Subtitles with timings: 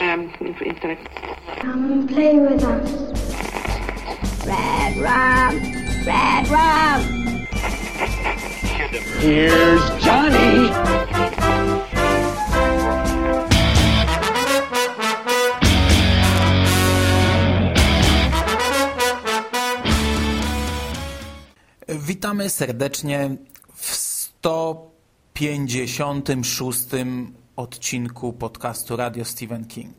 [0.00, 0.32] um,
[0.64, 1.06] intellect.
[1.60, 2.90] Come and play with us.
[4.46, 5.60] Red rum!
[6.06, 7.02] Red rum!
[9.20, 10.70] Here's Johnny.
[21.88, 23.30] Witamy serdecznie
[23.74, 26.86] w 156
[27.60, 29.96] odcinku podcastu Radio Stephen King.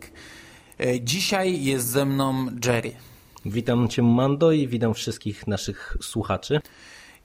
[0.80, 2.92] E, Dzisiaj jest ze mną Jerry
[3.46, 6.62] Witam Cię Mando i witam wszystkich naszych słuchaczy.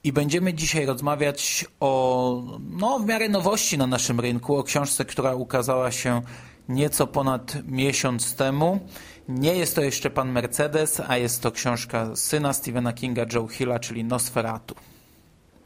[0.05, 5.35] i będziemy dzisiaj rozmawiać o no, w miarę nowości na naszym rynku, o książce, która
[5.35, 6.23] ukazała się
[6.69, 8.81] nieco ponad miesiąc temu.
[9.29, 13.79] Nie jest to jeszcze Pan Mercedes, a jest to książka syna Stephena Kinga, Joe Hilla,
[13.79, 14.75] czyli Nosferatu.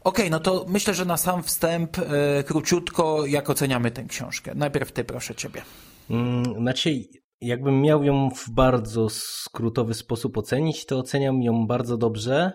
[0.03, 4.51] Okej, no to myślę, że na sam wstęp e, króciutko, jak oceniamy tę książkę.
[4.55, 5.61] Najpierw Ty, proszę Ciebie.
[6.09, 6.95] Mm, Znaczy,
[7.41, 12.51] jakbym miał ją w bardzo skrótowy sposób ocenić, to oceniam ją bardzo dobrze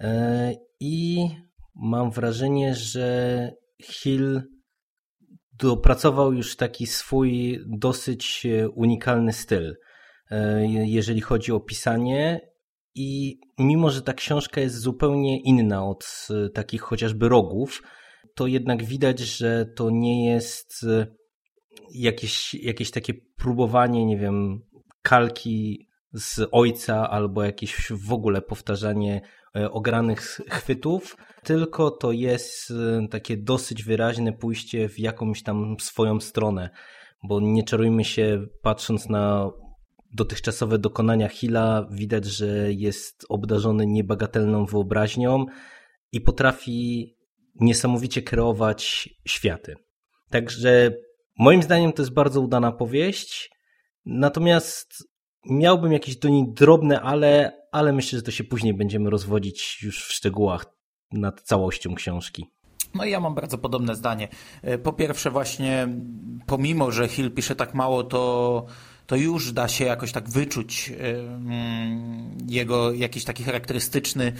[0.00, 1.26] e, i
[1.74, 3.50] mam wrażenie, że
[3.82, 4.42] Hill
[5.52, 9.74] dopracował już taki swój dosyć e, unikalny styl,
[10.60, 12.47] je- jeżeli chodzi o pisanie.
[13.00, 17.82] I mimo, że ta książka jest zupełnie inna od e, takich chociażby rogów,
[18.34, 21.06] to jednak widać, że to nie jest e,
[21.94, 24.60] jakieś, jakieś takie próbowanie, nie wiem,
[25.02, 29.20] kalki z ojca albo jakieś w ogóle powtarzanie
[29.56, 32.72] e, ogranych chwytów, tylko to jest
[33.10, 36.70] takie dosyć wyraźne pójście w jakąś tam swoją stronę,
[37.28, 39.50] bo nie czarujmy się patrząc na
[40.12, 45.46] dotychczasowe dokonania Hilla, widać, że jest obdarzony niebagatelną wyobraźnią
[46.12, 47.08] i potrafi
[47.60, 49.76] niesamowicie kreować światy.
[50.30, 50.92] Także
[51.38, 53.50] moim zdaniem to jest bardzo udana powieść.
[54.04, 55.08] Natomiast
[55.50, 60.04] miałbym jakieś do niej drobne, ale, ale myślę, że to się później będziemy rozwodzić już
[60.04, 60.66] w szczegółach
[61.12, 62.46] nad całością książki.
[62.94, 64.28] No i ja mam bardzo podobne zdanie.
[64.62, 65.88] E, Po pierwsze właśnie,
[66.46, 68.66] pomimo, że Hill pisze tak mało, to,
[69.08, 74.32] to już da się jakoś tak wyczuć e, mm, jego jakiś taki charakterystyczny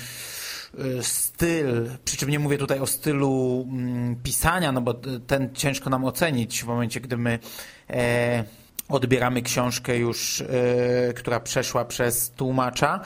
[0.79, 4.95] e, styl, przy czym nie mówię tutaj o stylu mm, pisania, no bo
[5.27, 7.39] ten ciężko nam ocenić w momencie, gdy my
[7.91, 8.45] e,
[8.89, 13.01] odbieramy książkę już, e, która przeszła przez tłumacza.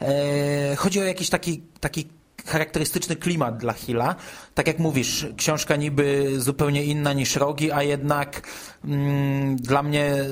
[0.00, 2.08] E, chodzi o jakiś taki, taki
[2.46, 4.14] charakterystyczny klimat dla Hilla.
[4.54, 8.48] Tak jak mówisz, książka niby zupełnie inna niż Rogi, a jednak
[8.84, 10.26] mm, dla mnie e,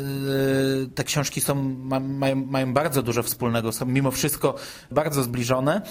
[0.94, 4.54] te książki są, ma, mają, mają bardzo dużo wspólnego, są mimo wszystko
[4.90, 5.82] bardzo zbliżone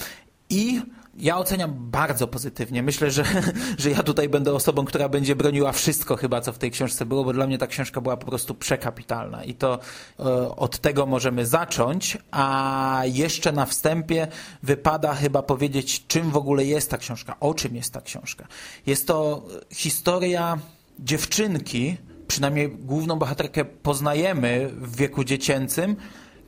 [0.49, 0.81] i
[1.17, 2.83] ja oceniam bardzo pozytywnie.
[2.83, 3.23] Myślę, że,
[3.77, 7.23] że ja tutaj będę osobą, która będzie broniła wszystko chyba, co w tej książce było,
[7.23, 9.79] bo dla mnie ta książka była po prostu przekapitalna i to
[10.19, 10.23] e,
[10.55, 14.27] od tego możemy zacząć, a jeszcze na wstępie
[14.63, 18.47] wypada chyba powiedzieć, czym w ogóle jest ta książka, o czym jest ta książka.
[18.85, 20.57] Jest to historia
[20.99, 25.95] dziewczynki, przynajmniej główną bohaterkę poznajemy w wieku dziecięcym,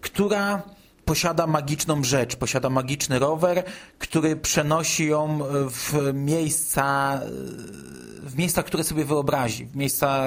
[0.02, 0.62] która
[1.06, 3.64] posiada magiczną rzecz, posiada magiczny rower,
[4.00, 5.40] który przenosi ją
[5.70, 7.20] w miejsca,
[8.24, 10.26] w miejsca, które sobie wyobrazi, w miejsca,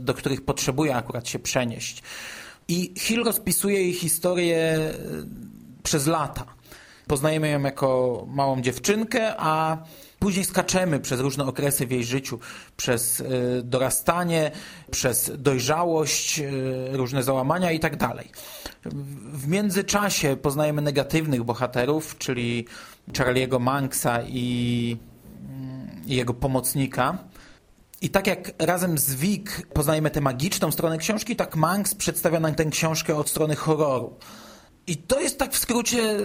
[0.00, 2.02] do których potrzebuje akurat się przenieść.
[2.68, 4.92] I Hill rozpisuje jej historię e,
[5.82, 6.44] przez lata.
[7.06, 9.76] Poznajemy ją jako małą dziewczynkę, a
[10.18, 12.38] później skaczemy przez różne okresy w jej życiu,
[12.76, 13.24] przez e,
[13.62, 14.50] dorastanie,
[14.90, 16.50] przez dojrzałość, e,
[16.92, 18.30] różne załamania i tak dalej.
[19.32, 22.66] W międzyczasie poznajemy negatywnych bohaterów, czyli
[23.12, 24.96] Charlie'ego Manksa i,
[26.06, 27.18] i jego pomocnika.
[28.00, 32.54] I tak jak razem z Vic poznajemy tę magiczną stronę książki, tak Manx przedstawia nam
[32.54, 34.16] tę książkę od strony horroru.
[34.86, 36.18] I to jest tak w skrócie,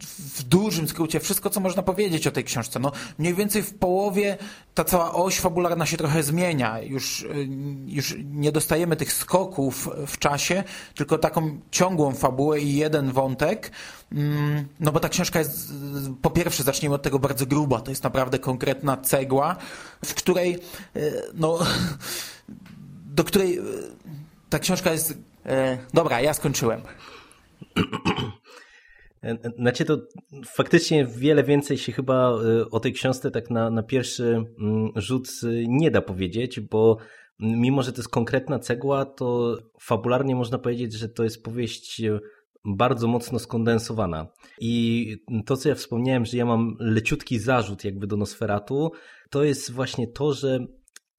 [0.00, 2.80] w dużym skrócie, wszystko, co można powiedzieć o tej książce.
[2.80, 4.38] No, mniej więcej w połowie
[4.74, 6.82] ta cała oś fabularna się trochę zmienia.
[6.82, 7.48] Już, y,
[7.86, 10.64] już nie dostajemy tych skoków w czasie,
[10.94, 13.70] tylko taką ciągłą fabułę i jeden wątek.
[14.12, 15.72] Mm, No bo ta książka jest,
[16.22, 17.80] po pierwsze, zacznijmy od tego bardzo gruba.
[17.80, 19.56] To jest naprawdę konkretna cegła,
[20.04, 20.58] w której,
[20.96, 21.58] y, no,
[23.06, 23.62] do której y,
[24.50, 25.14] ta książka jest...
[25.94, 26.82] Dobra, ja skończyłem.
[29.58, 29.98] Znaczy to
[30.46, 35.28] faktycznie wiele więcej się chyba y, o tej książce tak na, na pierwszy mm, rzut
[35.42, 36.96] y, nie da powiedzieć, bo
[37.40, 42.20] mimo, że to jest konkretna cegła, to fabularnie można powiedzieć, że to jest powieść y,
[42.64, 44.26] bardzo mocno skondensowana.
[44.60, 45.16] I
[45.46, 48.92] to, co ja wspomniałem, że ja mam leciutki zarzut jakby do Nosferatu,
[49.30, 50.66] to jest właśnie to, że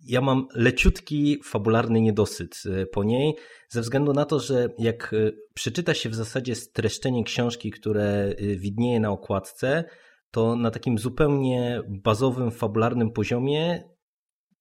[0.05, 3.35] ja mam leciutki, fabularny niedosyt e, po niej,
[3.69, 8.35] ze względu na to, że jak e, przeczyta się w zasadzie streszczenie książki, które e,
[8.55, 9.83] widnieje na okładce,
[10.31, 13.83] to na takim zupełnie bazowym, fabularnym poziomie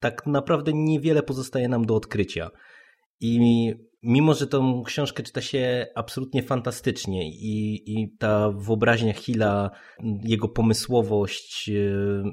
[0.00, 2.50] tak naprawdę niewiele pozostaje nam do odkrycia.
[3.20, 3.38] I
[4.04, 9.70] mimo, że tą książkę czyta się absolutnie fantastycznie i, i ta wyobraźnia Hilla,
[10.24, 11.72] jego pomysłowość e,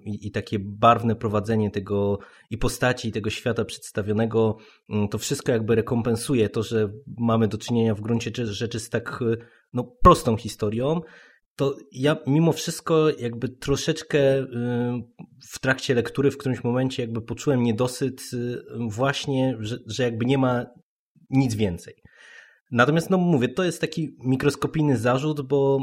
[0.05, 2.19] i, i, takie barwne prowadzenie tego
[2.49, 4.57] i postaci, i tego świata przedstawionego,
[4.89, 9.19] mm, to wszystko jakby rekompensuje to, że mamy do czynienia w gruncie rzeczy z tak
[9.73, 11.01] no, prostą historią,
[11.55, 14.47] to ja mimo wszystko jakby troszeczkę y,
[15.49, 18.21] w trakcie lektury w którymś momencie jakby poczułem niedosyt
[18.89, 20.65] właśnie, że, że jakby nie ma
[21.31, 21.93] nic więcej.
[22.71, 25.79] Natomiast no mówię, to jest taki mikroskopijny zarzut, bo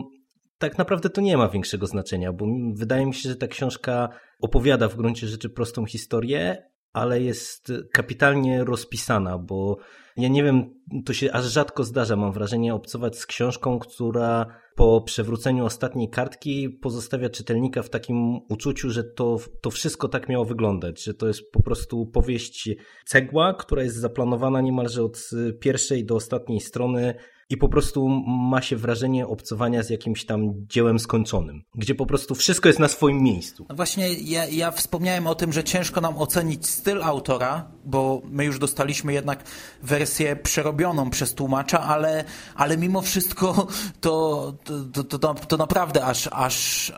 [0.59, 4.09] tak naprawdę to nie ma większego znaczenia, bo wydaje mi się, że ta książka
[4.41, 6.62] opowiada w gruncie rzeczy prostą historię,
[6.93, 9.76] ale jest kapitalnie rozpisana, bo
[10.17, 10.75] ja nie wiem,
[11.05, 14.46] to się aż rzadko zdarza, mam wrażenie, obcować z książką, która
[14.76, 20.44] po przewróceniu ostatniej kartki pozostawia czytelnika w takim uczuciu, że to, to wszystko tak miało
[20.44, 22.70] wyglądać, że to jest po prostu powieść
[23.06, 25.31] cegła, która jest zaplanowana niemalże od
[25.61, 27.14] pierwszej do ostatniej strony
[27.50, 32.35] i po prostu ma się wrażenie obcowania z jakimś tam dziełem skończonym, gdzie po prostu
[32.35, 33.67] wszystko jest na swoim miejscu.
[33.69, 38.45] No właśnie ja, ja wspomniałem o tym, że ciężko nam ocenić styl autora, bo my
[38.45, 39.45] już dostaliśmy jednak
[39.83, 42.25] wersję przerobioną przez tłumacza, ale,
[42.55, 43.67] ale mimo wszystko
[44.00, 46.93] to, to, to, to, to naprawdę aż, aż,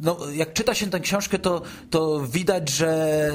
[0.00, 3.32] no, jak czyta się tę książkę, to, to widać, że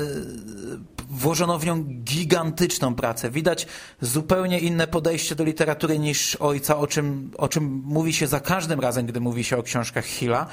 [1.10, 3.30] włożono w nią gigantyczną pracę.
[3.30, 3.68] Widać
[4.02, 8.80] zupełnie inne podejście do literatury niż ojca, o czym, o czym mówi się za każdym
[8.80, 10.48] razem, gdy mówi się o książkach Hilla.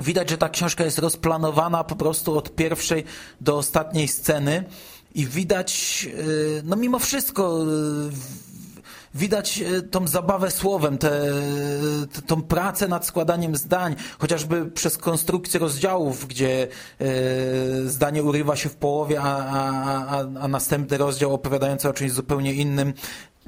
[0.00, 3.04] Widać, że ta książka jest rozplanowana po prostu od pierwszej
[3.40, 4.64] do ostatniej sceny
[5.14, 8.45] i widać, y, no mimo wszystko, y,
[9.16, 11.20] widać e, tą zabawę słowem, tę
[12.26, 16.68] tą pracę nad składaniem zdań, chociażby przez konstrukcję rozdziałów, gdzie
[17.00, 17.06] e,
[17.88, 22.94] zdanie urywa się w połowie, a, a, a następny rozdział opowiadający o czymś zupełnie innym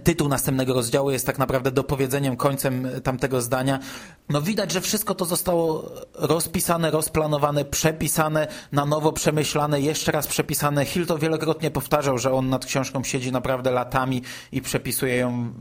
[0.05, 3.79] tytuł następnego rozdziału jest tak naprawdę dopowiedzeniem, końcem tamtego zdania.
[4.29, 10.85] No widać, że wszystko to zostało rozpisane, rozplanowane, przepisane, na nowo przemyślane, jeszcze raz przepisane.
[10.85, 14.23] Hill to wielokrotnie powtarzał, że on nad książką siedzi naprawdę latami
[14.53, 15.53] i przepisuje ją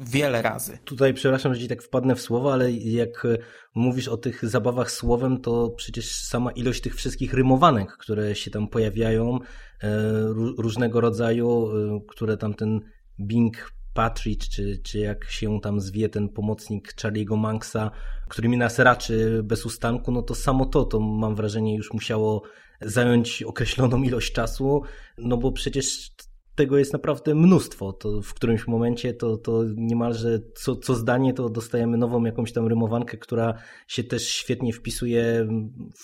[0.00, 0.78] wiele razy.
[0.84, 3.26] Tutaj przepraszam, że ci tak wpadnę w słowo, ale jak
[3.74, 8.68] mówisz o tych zabawach słowem, to przecież sama ilość tych wszystkich rymowanek, które się tam
[8.68, 9.38] pojawiają,
[9.82, 9.88] e,
[10.58, 12.80] różnego rodzaju, e, które tam ten
[13.20, 17.90] Bing Patridge, czy, czy jak się tam zwie ten pomocnik Charlie'ego Manksa,
[18.28, 22.42] który mi nas raczy bez ustanku, no to samo to, to mam wrażenie już musiało
[22.80, 24.82] zająć określoną ilość czasu,
[25.18, 26.10] no bo przecież
[26.54, 27.92] tego jest naprawdę mnóstwo.
[27.92, 32.66] To w którymś momencie to, to niemalże co, co zdanie to dostajemy nową jakąś tam
[32.66, 33.54] rymowankę, która
[33.88, 35.48] się też świetnie wpisuje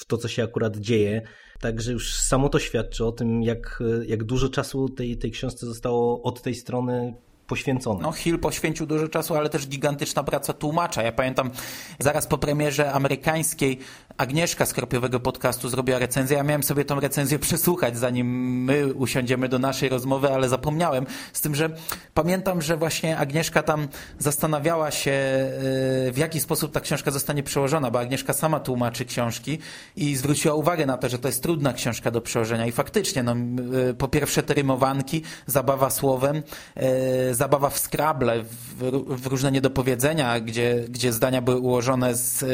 [0.00, 1.22] w to, co się akurat dzieje.
[1.60, 6.22] Także już samo to świadczy o tym, jak, jak dużo czasu tej, tej książce zostało
[6.22, 7.14] od tej strony
[7.50, 8.02] poświęcone.
[8.02, 11.02] No, Hill poświęcił dużo czasu, ale też gigantyczna praca tłumacza.
[11.02, 11.50] Ja pamiętam
[11.98, 13.78] zaraz po premierze amerykańskiej
[14.16, 16.36] Agnieszka z Kropiowego Podcastu zrobiła recenzję.
[16.36, 18.26] Ja miałem sobie tą recenzję przesłuchać, zanim
[18.64, 21.06] my usiądziemy do naszej rozmowy, ale zapomniałem.
[21.32, 21.70] Z tym, że
[22.14, 23.88] pamiętam, że właśnie Agnieszka tam
[24.18, 29.58] zastanawiała się, e, w jaki sposób ta książka zostanie przełożona, bo Agnieszka sama tłumaczy książki
[29.96, 32.66] i zwróciła uwagę na to, że to jest trudna książka do przełożenia.
[32.66, 36.42] I faktycznie, no, e, po pierwsze te rymowanki, zabawa słowem,
[36.76, 38.90] e, zabawa w Scrabble, w,
[39.22, 42.44] w różne niedopowiedzenia, gdzie, gdzie zdania były ułożone z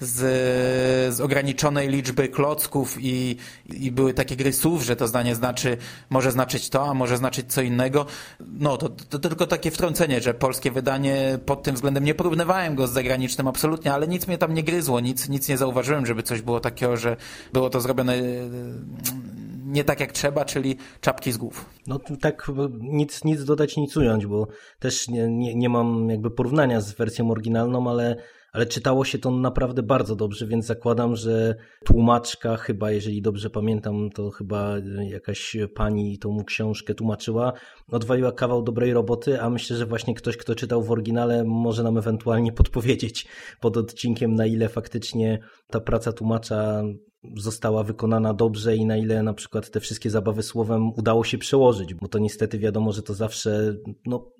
[0.00, 5.76] z, z ograniczonej liczby klocków i, i były takie gry słów, że to zdanie znaczy,
[6.10, 8.06] może znaczyć to, a może znaczyć co innego.
[8.40, 12.86] No, to, to, tylko takie wtrącenie, że polskie wydanie pod tym względem nie porównywałem go
[12.86, 16.42] z zagranicznym absolutnie, ale nic mnie tam nie gryzło, nic, nic nie zauważyłem, żeby coś
[16.42, 17.16] było takiego, że
[17.52, 18.16] było to zrobione
[19.74, 21.70] nie tak jak trzeba, czyli czapki z głów.
[21.86, 22.50] No tak
[22.80, 24.46] nic, nic dodać, nic ująć, bo
[24.78, 28.16] też nie, nie, nie mam jakby porównania z wersją oryginalną, ale
[28.54, 34.10] ale czytało się to naprawdę bardzo dobrze, więc zakładam, że tłumaczka, chyba jeżeli dobrze pamiętam,
[34.10, 34.76] to chyba
[35.08, 37.52] jakaś pani tą książkę tłumaczyła,
[37.88, 41.98] odwaliła kawał dobrej roboty, a myślę, że właśnie ktoś, kto czytał w oryginale, może nam
[41.98, 43.26] ewentualnie podpowiedzieć
[43.60, 45.38] pod odcinkiem, na ile faktycznie
[45.70, 46.82] ta praca tłumacza
[47.36, 51.94] została wykonana dobrze i na ile na przykład te wszystkie zabawy słowem udało się przełożyć,
[51.94, 54.30] bo to niestety wiadomo, że to zawsze no,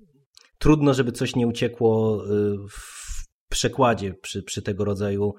[0.59, 3.04] trudno, żeby coś nie uciekło y, w
[3.49, 5.33] przekładzie przy, przy tego rodzaju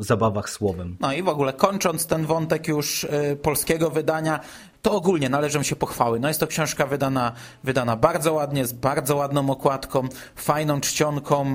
[0.00, 0.96] zabawach słowem.
[1.00, 3.06] No i w ogóle kończąc ten wątek już
[3.42, 4.40] polskiego wydania,
[4.82, 6.20] to ogólnie należą się pochwały.
[6.20, 7.32] No jest to książka wydana,
[7.64, 11.54] wydana bardzo ładnie, z bardzo ładną okładką, fajną czcionką,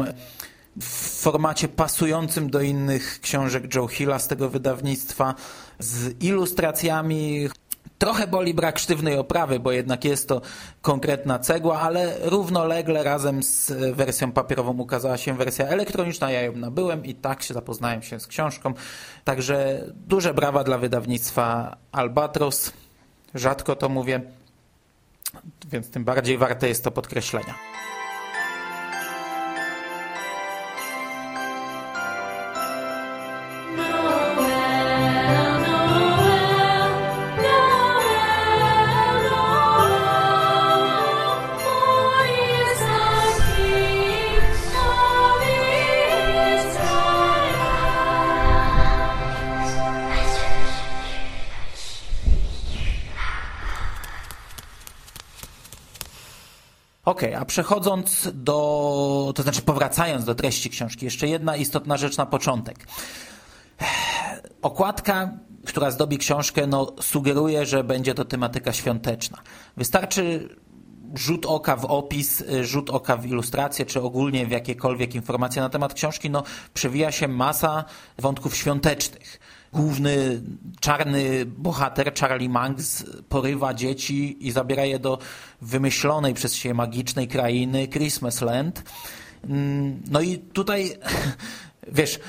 [0.81, 5.35] w formacie pasującym do innych książek Joe Hilla z tego wydawnictwa,
[5.79, 7.49] z ilustracjami.
[7.97, 10.41] Trochę boli brak sztywnej oprawy, bo jednak jest to
[10.81, 16.31] konkretna cegła, ale równolegle razem z wersją papierową ukazała się wersja elektroniczna.
[16.31, 18.73] Ja ją nabyłem i tak się zapoznałem się z książką.
[19.23, 22.73] Także duże brawa dla wydawnictwa Albatros.
[23.35, 24.21] Rzadko to mówię,
[25.71, 27.55] więc tym bardziej warte jest to podkreślenia.
[57.05, 62.25] Ok, a przechodząc do, to znaczy powracając do treści książki, jeszcze jedna istotna rzecz na
[62.25, 62.87] początek.
[64.61, 65.29] Okładka,
[65.65, 69.37] która zdobi książkę, no, sugeruje, że będzie to tematyka świąteczna.
[69.77, 70.49] Wystarczy
[71.15, 75.93] rzut oka w opis, rzut oka w ilustrację, czy ogólnie w jakiekolwiek informacje na temat
[75.93, 76.43] książki, no,
[76.73, 77.85] przewija się masa
[78.17, 79.39] wątków świątecznych
[79.75, 80.41] główny
[80.79, 85.17] czarny bohater, Charlie Manx, porywa dzieci i zabiera je do
[85.61, 88.83] wymyślonej przez siebie magicznej krainy Christmasland.
[89.49, 90.91] Mm, no i tutaj,
[91.97, 92.19] wiesz,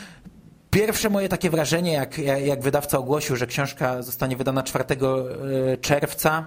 [0.70, 6.46] pierwsze moje takie wrażenie, jak, jak wydawca ogłosił, że książka zostanie wydana 4 e, czerwca,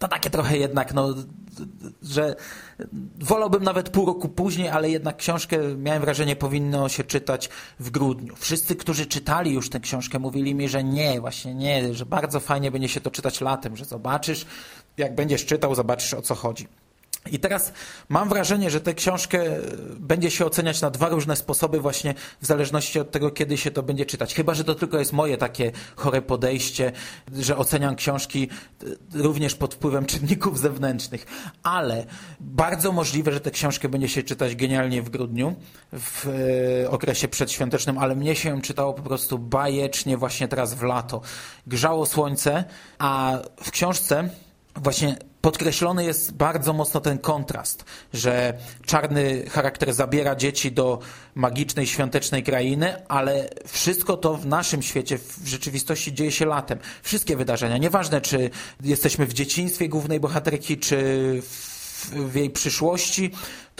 [0.00, 1.14] to takie trochę jednak, no,
[2.02, 2.36] że
[3.18, 7.48] wolałbym nawet pół roku później, ale jednak książkę, miałem wrażenie, powinno się czytać
[7.80, 8.36] w grudniu.
[8.36, 12.70] Wszyscy, którzy czytali już tę książkę, mówili mi, że nie, właśnie nie, że bardzo fajnie
[12.70, 14.46] będzie się to czytać latem, że zobaczysz,
[14.96, 16.68] jak będziesz czytał, zobaczysz o co chodzi.
[17.32, 17.72] I teraz
[18.08, 19.44] mam wrażenie, że tę książkę
[19.96, 23.82] będzie się oceniać na dwa różne sposoby, właśnie w zależności od tego, kiedy się to
[23.82, 24.34] będzie czytać.
[24.34, 26.92] Chyba, że to tylko jest moje takie chore podejście,
[27.38, 28.48] że oceniam książki
[28.82, 31.26] e, również pod wpływem czynników zewnętrznych.
[31.62, 32.06] Ale
[32.40, 35.54] bardzo możliwe, że tę książkę będzie się czytać genialnie w grudniu,
[35.92, 36.26] w
[36.84, 41.20] e, okresie przedświątecznym, ale mnie się ją czytało po prostu bajecznie właśnie teraz w lato.
[41.66, 42.64] Grzało słońce,
[42.98, 44.28] a w książce
[44.76, 48.54] właśnie podkreślony jest bardzo mocno ten kontrast, że
[48.86, 50.98] czarny charakter zabiera dzieci do
[51.34, 56.78] magicznej, świątecznej krainy, ale wszystko to w naszym świecie, w rzeczywistości dzieje się latem.
[57.02, 58.50] Wszystkie wydarzenia, nieważne czy
[58.84, 60.96] jesteśmy w dzieciństwie głównej bohaterki, czy
[62.12, 63.30] w jej przyszłości,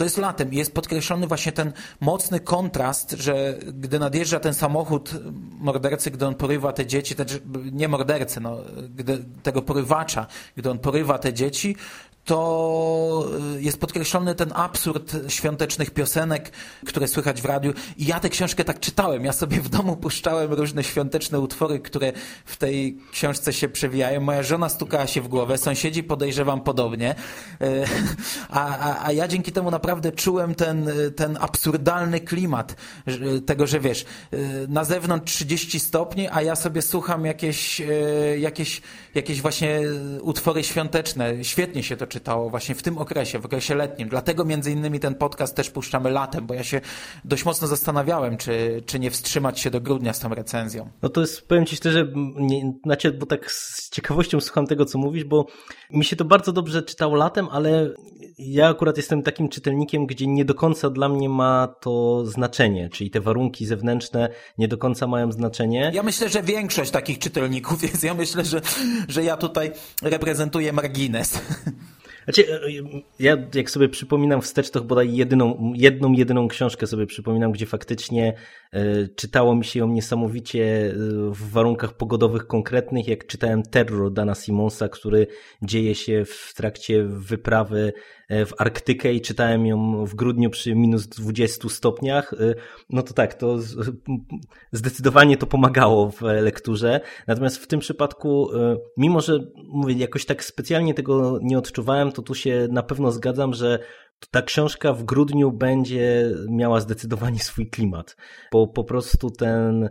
[0.01, 5.11] to jest latem i jest podkreślony właśnie ten mocny kontrast, że gdy nadjeżdża ten samochód
[5.59, 7.41] mordercy, gdy on porywa te dzieci, znaczy
[7.71, 8.57] nie mordercy, no,
[8.95, 10.27] gdy, tego porywacza,
[10.57, 11.75] gdy on porywa te dzieci,
[12.25, 13.25] to
[13.57, 16.51] y, jest podkreślony ten absurd świątecznych piosenek,
[16.85, 17.73] które słychać w radiu.
[17.97, 19.25] I ja tę książkę tak czytałem.
[19.25, 22.13] Ja sobie w domu puszczałem różne świąteczne utwory, które
[22.45, 24.21] w tej książce się przewijają.
[24.21, 27.15] Moja żona stukała się w głowę, sąsiedzi podejrzewam podobnie.
[27.61, 27.85] Y,
[28.49, 32.75] a, a, a ja dzięki temu naprawdę czułem ten, ten absurdalny klimat
[33.45, 37.81] tego, że wiesz, y, na zewnątrz 30 stopni, a ja sobie słucham jakieś,
[38.39, 38.81] jakieś,
[39.15, 39.79] jakieś właśnie
[40.21, 41.43] utwory świąteczne.
[41.43, 44.09] Świetnie się to czytało właśnie w tym okresie, w okresie letnim.
[44.09, 46.81] Dlatego między innymi ten podcast też puszczamy latem, bo ja się
[47.25, 50.89] dość mocno zastanawiałem, czy, czy nie wstrzymać się do grudnia z tą recenzją.
[51.01, 54.97] No to jest, powiem Ci szczerze, nie, znaczy, bo tak z ciekawością słucham tego, co
[54.97, 55.45] mówisz, bo
[55.91, 57.89] mi się to bardzo dobrze czytało latem, ale
[58.37, 63.11] ja akurat jestem takim czytelnikiem, gdzie nie do końca dla mnie ma to znaczenie, czyli
[63.11, 65.91] te warunki zewnętrzne nie do końca mają znaczenie.
[65.93, 68.03] Ja myślę, że większość takich czytelników jest.
[68.03, 68.61] Ja myślę, że,
[69.07, 71.41] że ja tutaj reprezentuję margines.
[72.23, 72.59] Znaczy, e,
[73.19, 78.33] ja jak sobie przypominam wstecz, to bodaj jedyną, jedną, jedyną książkę sobie przypominam, gdzie faktycznie
[78.73, 80.93] e, czytało mi się ją niesamowicie e,
[81.31, 85.27] w warunkach pogodowych konkretnych, jak czytałem Terror Dana Simonsa, który
[85.61, 87.93] dzieje się w trakcie wyprawy
[88.31, 92.33] w Arktykę i czytałem ją w grudniu przy minus 20 stopniach,
[92.89, 93.57] no to tak, to
[94.71, 97.01] zdecydowanie to pomagało w lekturze.
[97.27, 98.49] Natomiast w tym przypadku,
[98.97, 103.53] mimo że mówię, jakoś tak specjalnie tego nie odczuwałem, to tu się na pewno zgadzam,
[103.53, 103.79] że
[104.31, 108.15] ta książka w grudniu będzie miała zdecydowanie swój klimat,
[108.51, 109.89] bo po prostu ten e,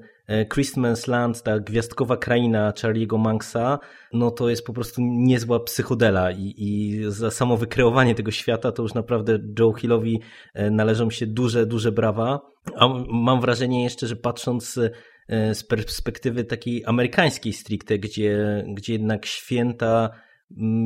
[0.53, 3.79] Christmas Land, ta gwiazdkowa kraina Charlie'ego Manxa,
[4.13, 8.83] no to jest po prostu niezła psychodela i, i za samo wykreowanie tego świata to
[8.83, 10.21] już naprawdę Joe Hillowi
[10.55, 12.41] e, należą się duże, duże brawa.
[12.77, 14.81] A mam wrażenie jeszcze, że patrząc
[15.29, 20.11] e, z perspektywy takiej amerykańskiej stricte, gdzie, gdzie jednak święta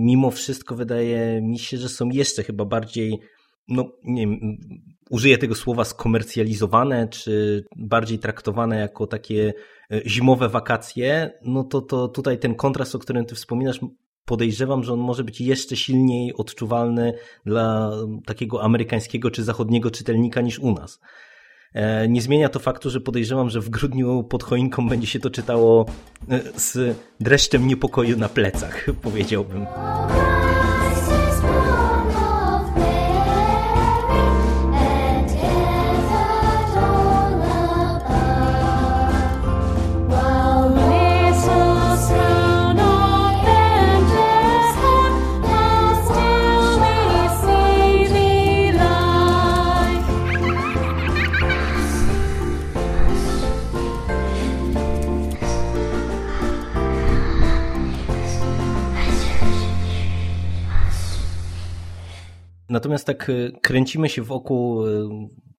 [0.04, 3.20] mimo wszystko wydaje mi się, że są jeszcze chyba bardziej
[3.68, 4.58] no nie wiem,
[5.10, 9.52] użyję tego słowa skomercjalizowane, czy bardziej traktowane jako takie
[9.92, 13.80] e, zimowe wakacje, no to, to tutaj ten kontrast, o którym ty wspominasz,
[14.24, 17.14] podejrzewam, że on może być jeszcze silniej odczuwalny
[17.46, 17.90] dla
[18.26, 21.00] takiego amerykańskiego czy zachodniego czytelnika niż u nas.
[21.74, 25.30] E, nie zmienia to faktu, że podejrzewam, że w grudniu pod choinką będzie się to
[25.30, 25.86] czytało
[26.30, 29.66] e, z dreszczem niepokoju na plecach, powiedziałbym.
[62.74, 65.08] Natomiast tak e, kręcimy się wokół e,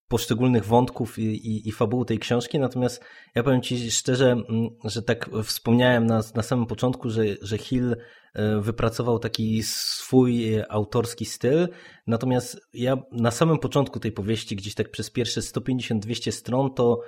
[0.07, 3.03] poszczególnych wątków i, i, i fabuły tej książki, natomiast
[3.35, 4.35] ja powiem Ci szczerze,
[4.83, 7.95] że tak wspomniałem na, na samym początku, że, że Hill
[8.33, 11.67] e, wypracował taki swój autorski styl,
[12.07, 17.01] natomiast ja na samym początku tej powieści, gdzieś tak przez pierwsze 150-200 stron, to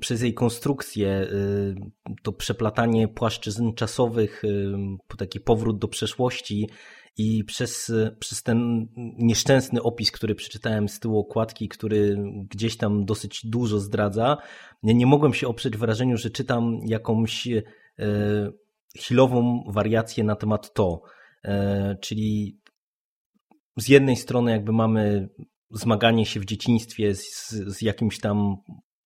[0.00, 1.28] przez jej konstrukcję,
[2.22, 4.42] to przeplatanie płaszczyzn czasowych,
[5.18, 6.68] taki powrót do przeszłości,
[7.16, 12.16] i przez, przez ten nieszczęsny opis, który przeczytałem z tyłu okładki, który
[12.50, 14.36] gdzieś tam dosyć dużo zdradza,
[14.82, 17.62] nie, nie mogłem się oprzeć wrażeniu, że czytam jakąś e,
[18.96, 21.02] chwilową wariację na temat to.
[21.44, 22.60] E, czyli
[23.76, 25.28] z jednej strony jakby mamy
[25.70, 28.56] zmaganie się w dzieciństwie z, z jakimś tam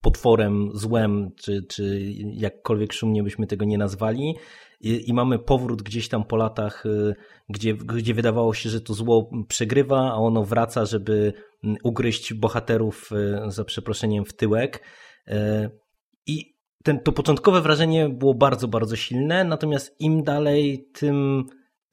[0.01, 4.35] potworem, złem, czy, czy jakkolwiek szumnie byśmy tego nie nazwali,
[4.81, 7.15] i, i mamy powrót gdzieś tam po latach, y,
[7.49, 11.33] gdzie, gdzie wydawało się, że to zło przegrywa, a ono wraca, żeby
[11.65, 14.83] mm, ugryźć bohaterów y, za przeproszeniem w tyłek.
[15.29, 15.33] Y,
[16.27, 21.45] I ten, to początkowe wrażenie było bardzo, bardzo silne, natomiast im dalej, tym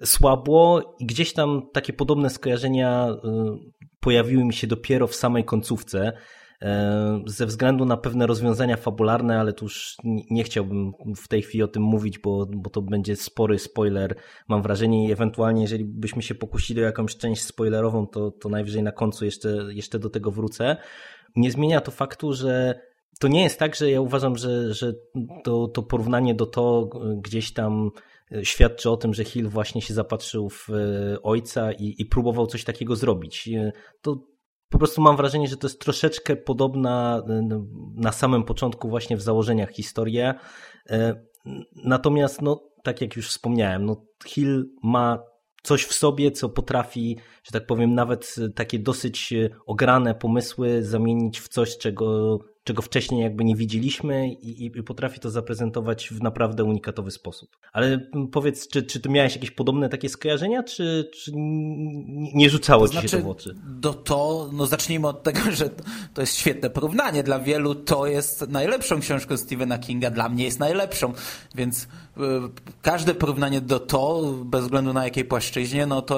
[0.04, 3.08] słabło i gdzieś tam takie podobne skojarzenia
[4.00, 6.18] pojawiły mi się dopiero w samej końcówce.
[6.62, 9.98] E, ze względu na pewne rozwiązania fabularne, ale tu już
[10.32, 14.16] nie chciałbym w tej chwili o tym mówić, bo, bo to będzie spory spoiler,
[14.48, 18.84] mam wrażenie, i ewentualnie, jeżeli byśmy się pokusili o jakąś część spoilerową, to, to najwyżej
[18.84, 20.78] na końcu jeszcze, jeszcze do tego wrócę.
[21.36, 22.80] Nie zmienia to faktu, że
[23.20, 24.94] to nie jest tak, że ja uważam, że, że
[25.44, 26.90] to, to porównanie do to
[27.22, 27.92] gdzieś tam
[28.44, 32.64] świadczy o tym, że Hill właśnie się zapatrzył w e, ojca i, i próbował coś
[32.64, 33.50] takiego zrobić.
[34.02, 34.35] To
[34.70, 37.24] po prostu mam wrażenie, że to jest troszeczkę podobna
[37.96, 40.40] na samym początku właśnie w założeniach historia.
[40.90, 41.16] E,
[41.84, 45.20] natomiast, no, tak jak już wspomniałem, no, Hill ma
[45.64, 49.34] coś w sobie, co potrafi, że tak powiem, nawet takie dosyć
[49.66, 55.30] ograne pomysły zamienić w coś, czego czego wcześniej jakby nie widzieliśmy i, i, potrafi to
[55.30, 57.58] zaprezentować w naprawdę unikatowy sposób.
[57.74, 61.32] Ale powiedz, czy, czy ty miałeś jakieś podobne takie skojarzenia, czy, czy
[62.34, 63.56] nie rzucało to ci się znaczy, to w oczy?
[63.66, 65.70] Do to, no zacznijmy od tego, że
[66.14, 67.24] to jest świetne porównanie.
[67.24, 71.14] Dla wielu to jest najlepszą książką Stephena Kinga, dla mnie jest najlepszą,
[71.56, 71.88] więc
[72.82, 76.18] każde porównanie do to, bez względu na jakiej płaszczyźnie, no to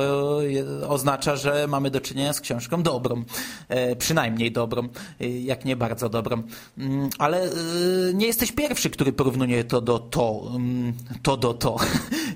[0.87, 3.23] oznacza, że mamy do czynienia z książką dobrą.
[3.69, 4.89] E, przynajmniej dobrą,
[5.21, 6.43] e, jak nie bardzo dobrą.
[6.77, 7.49] Mm, ale
[8.13, 11.75] nie jesteś pierwszy, który porównuje to do to, mm, to do to.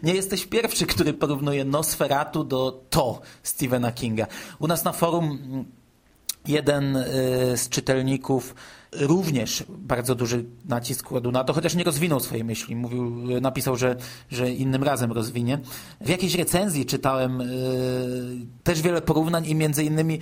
[0.04, 4.28] Nie jesteś pierwszy, który porównuje Nosferatu do to Stephena Kinga.
[4.60, 5.66] U nas na forum mm,
[6.48, 7.04] jeden y,
[7.58, 8.56] z czytelników
[8.92, 12.76] również bardzo duży nacisk kładł na to, chociaż nie rozwinął swojej myśli.
[12.76, 13.96] Mówił, napisał, że,
[14.32, 15.60] że innym razem rozwinie.
[16.02, 17.46] W jakiejś recenzji czytałem yy,
[18.64, 20.20] też wiele porównań i między innymi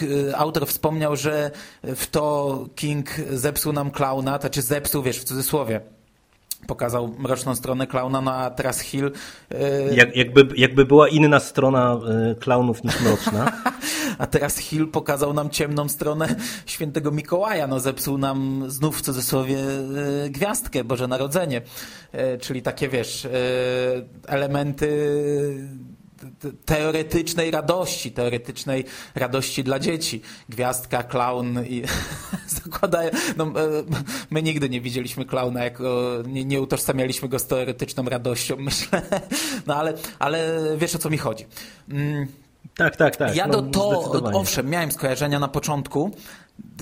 [0.00, 1.50] yy, autor wspomniał, że
[1.82, 5.95] w to King zepsuł nam klauna, to znaczy zepsuł, wiesz, w cudzysłowie
[6.66, 9.10] pokazał mroczną stronę klauna, no a teraz Hill...
[9.50, 9.94] Yy...
[9.94, 13.52] Jak, jakby, jakby była inna strona yy, klaunów niż mroczna.
[14.18, 19.54] a teraz Hill pokazał nam ciemną stronę świętego Mikołaja, no zepsuł nam znów w cudzysłowie
[19.54, 21.62] yy, gwiazdkę, Boże Narodzenie,
[22.40, 23.28] czyli takie, wiesz,
[24.26, 24.88] elementy
[26.64, 30.22] teoretycznej radości, teoretycznej radości dla dzieci.
[30.48, 31.82] Gwiazdka, klaun i
[32.64, 33.10] zakładają...
[33.36, 33.52] No, e,
[34.30, 36.14] my nigdy nie widzieliśmy klauna jako...
[36.26, 39.02] Nie, nie utożsamialiśmy go z teoretyczną radością, myślę.
[39.66, 41.46] No ale, ale wiesz o co mi chodzi.
[41.88, 42.26] Mm.
[42.76, 43.36] Tak, tak, tak.
[43.36, 46.10] Ja do no, to, owszem, miałem skojarzenia na początku,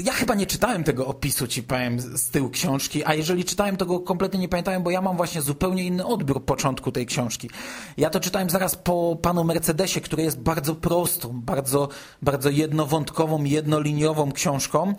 [0.05, 3.87] ja chyba nie czytałem tego opisu, ci powiem, z tyłu książki, a jeżeli czytałem, to
[3.87, 7.51] go kompletnie nie pamiętałem, bo ja mam właśnie zupełnie inny odbiór początku tej książki.
[7.97, 11.89] Ja to czytałem zaraz po panu Mercedesie, który jest bardzo prostą, bardzo,
[12.23, 14.95] bardzo jednowątkową, jednoliniową książką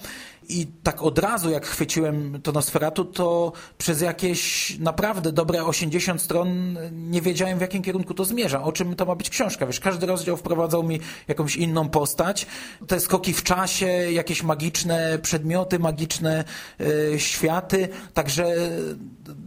[0.49, 6.77] i tak od razu, jak chwyciłem to Nosferatu, to przez jakieś naprawdę dobre 80 stron
[6.91, 9.65] nie wiedziałem, w jakim kierunku to zmierza, o czym to ma być książka.
[9.65, 12.47] Wiesz, każdy rozdział wprowadzał mi jakąś inną postać.
[12.87, 16.43] Te skoki w czasie, jakieś magiczne przedmioty, magiczne
[16.81, 17.87] y, światy.
[18.13, 18.55] Także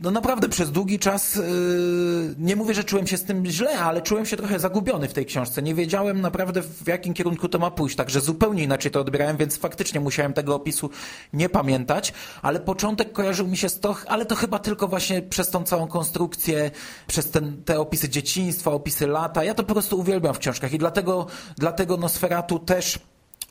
[0.03, 1.43] no naprawdę przez długi czas y,
[2.39, 5.27] nie mówię, że czułem się z tym źle, ale czułem się trochę zagubiony w tej
[5.27, 5.63] książce.
[5.63, 7.97] Nie wiedziałem naprawdę, w jakim kierunku to ma pójść.
[7.97, 10.88] Także zupełnie inaczej to odbierałem, więc faktycznie musiałem tego opisu
[11.33, 15.51] nie pamiętać, ale początek kojarzył mi się z to, ale to chyba tylko właśnie przez
[15.51, 16.70] tą całą konstrukcję,
[17.07, 19.44] przez ten, te opisy dzieciństwa, opisy lata.
[19.44, 22.98] Ja to po prostu uwielbiam w książkach i dlatego, dlatego Nosferatu też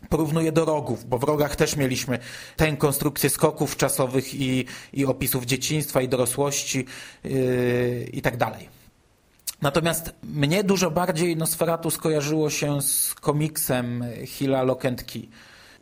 [0.10, 2.20] porównuję do rogów, bo w rogach też mieliśmy
[2.56, 6.86] tę konstrukcję skoków czasowych i, i opisów dzieciństwa i dorosłości
[7.24, 8.78] yy, i tak dalej.
[9.62, 14.06] Natomiast mnie dużo bardziej Nosferatu skojarzyło się z komiksem
[14.42, 15.30] Lock Key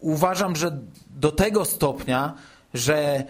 [0.06, 2.34] uważam, że do tego stopnia,
[2.74, 3.24] że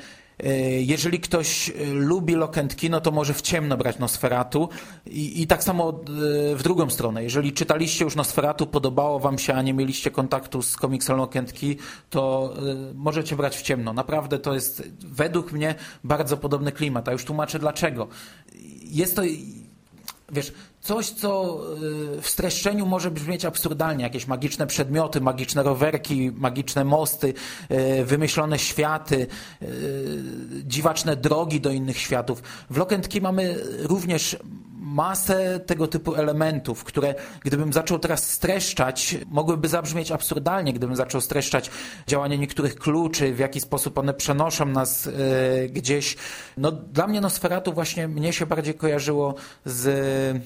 [0.44, 4.70] e, jeżeli ktoś e, lubi Lock Key, no to może w ciemno brać Nosferatu
[5.06, 7.24] I, i tak samo e, w drugą stronę.
[7.24, 11.76] Jeżeli czytaliście już Nosferatu, podobało wam się, a nie mieliście kontaktu z komiksem Lock Key,
[12.10, 12.54] to
[12.94, 13.94] możecie brać w ciemno.
[13.94, 18.08] Naprawdę to jest według mnie bardzo podobny klimat, a już tłumaczę dlaczego.
[18.84, 19.22] Jest to
[20.32, 20.54] wiesz,
[20.86, 21.60] coś, co
[22.18, 27.34] y, w streszczeniu może brzmieć absurdalnie, jakieś magiczne przedmioty, magiczne rowerki, magiczne mosty,
[27.72, 29.28] y, wymyślone światy,
[29.62, 29.68] y,
[30.64, 32.44] dziwaczne drogi do innych światów.
[32.70, 34.38] W Lock Key mamy również
[34.80, 41.70] masę tego typu elementów, które gdybym zaczął teraz streszczać, mogłyby zabrzmieć absurdalnie, gdybym zaczął streszczać
[42.08, 45.10] działanie niektórych kluczy, w jaki sposób one przenoszą nas
[45.70, 46.18] gdzieś.
[46.58, 50.44] No, dla mnie Nosferatu właśnie mnie się bardziej kojarzyło z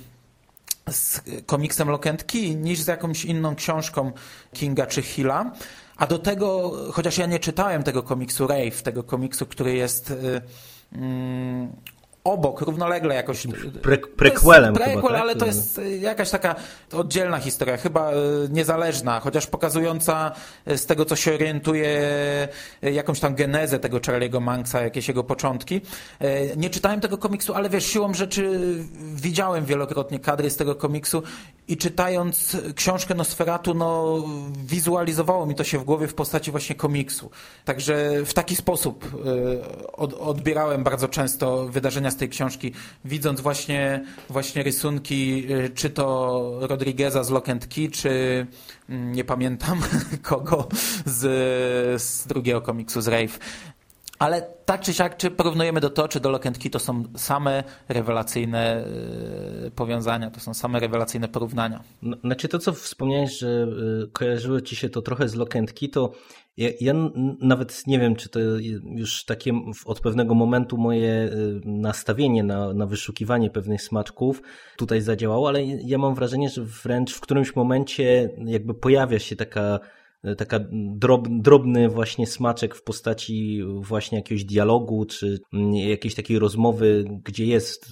[0.89, 4.11] z komiksem Lock and Key niż z jakąś inną książką
[4.53, 5.51] Kinga czy Hilla.
[5.97, 10.41] A do tego, chociaż ja nie czytałem tego komiksu Rave, tego komiksu, który jest y,
[10.91, 11.71] mm,
[12.23, 13.47] obok, równolegle jakoś.
[13.81, 15.21] Pre, prequelem prequel, chyba, tak?
[15.21, 16.55] ale to jest y, jakaś taka
[16.93, 18.15] oddzielna historia, chyba y,
[18.49, 20.31] niezależna, chociaż pokazująca
[20.67, 21.99] y, z tego, co się orientuje,
[22.81, 25.81] jakąś tam genezę tego Charlie'ego Manxa, jakieś jego początki.
[26.57, 28.59] Nie czytałem tego komiksu, ale wiesz, siłą rzeczy
[29.13, 31.23] widziałem wielokrotnie kadry z tego komiksu
[31.69, 34.23] i czytając książkę Nosferatu, no
[34.65, 37.31] wizualizowało mi to się w głowie w postaci właśnie komiksu.
[37.65, 39.05] Także w taki sposób
[40.19, 42.71] odbierałem bardzo często wydarzenia z tej książki,
[43.05, 48.09] widząc właśnie, właśnie rysunki, y, czy to Rodrigueza z Lock and Key, czy
[48.89, 49.79] mm, nie pamiętam
[50.21, 50.67] kogo
[51.05, 53.39] z, z drugiego komiksu, z Rave.
[54.19, 57.03] Ale tak czy siak, czy porównujemy do to, czy do Lock and Key, to są
[57.17, 58.85] same rewelacyjne
[59.67, 61.83] y, powiązania, to są same rewelacyjne porównania.
[62.01, 63.47] No, znaczy to, co wspomniałeś, że
[64.03, 66.11] y, kojarzyło ci się to trochę z Lock and Key, to
[66.57, 66.93] ja, ja,
[67.41, 68.39] nawet nie wiem, czy to
[68.95, 69.53] już takie
[69.85, 74.41] od pewnego momentu moje y, nastawienie na, na wyszukiwanie pewnych smaczków
[74.77, 79.79] tutaj zadziałało, ale ja mam wrażenie, że wręcz w którymś momencie jakby pojawia się taka
[79.79, 79.79] E,
[80.37, 87.05] taka drob, drobny właśnie smaczek w postaci właśnie jakiegoś dialogu, czy mm, jakiejś takiej rozmowy,
[87.23, 87.91] gdzie jest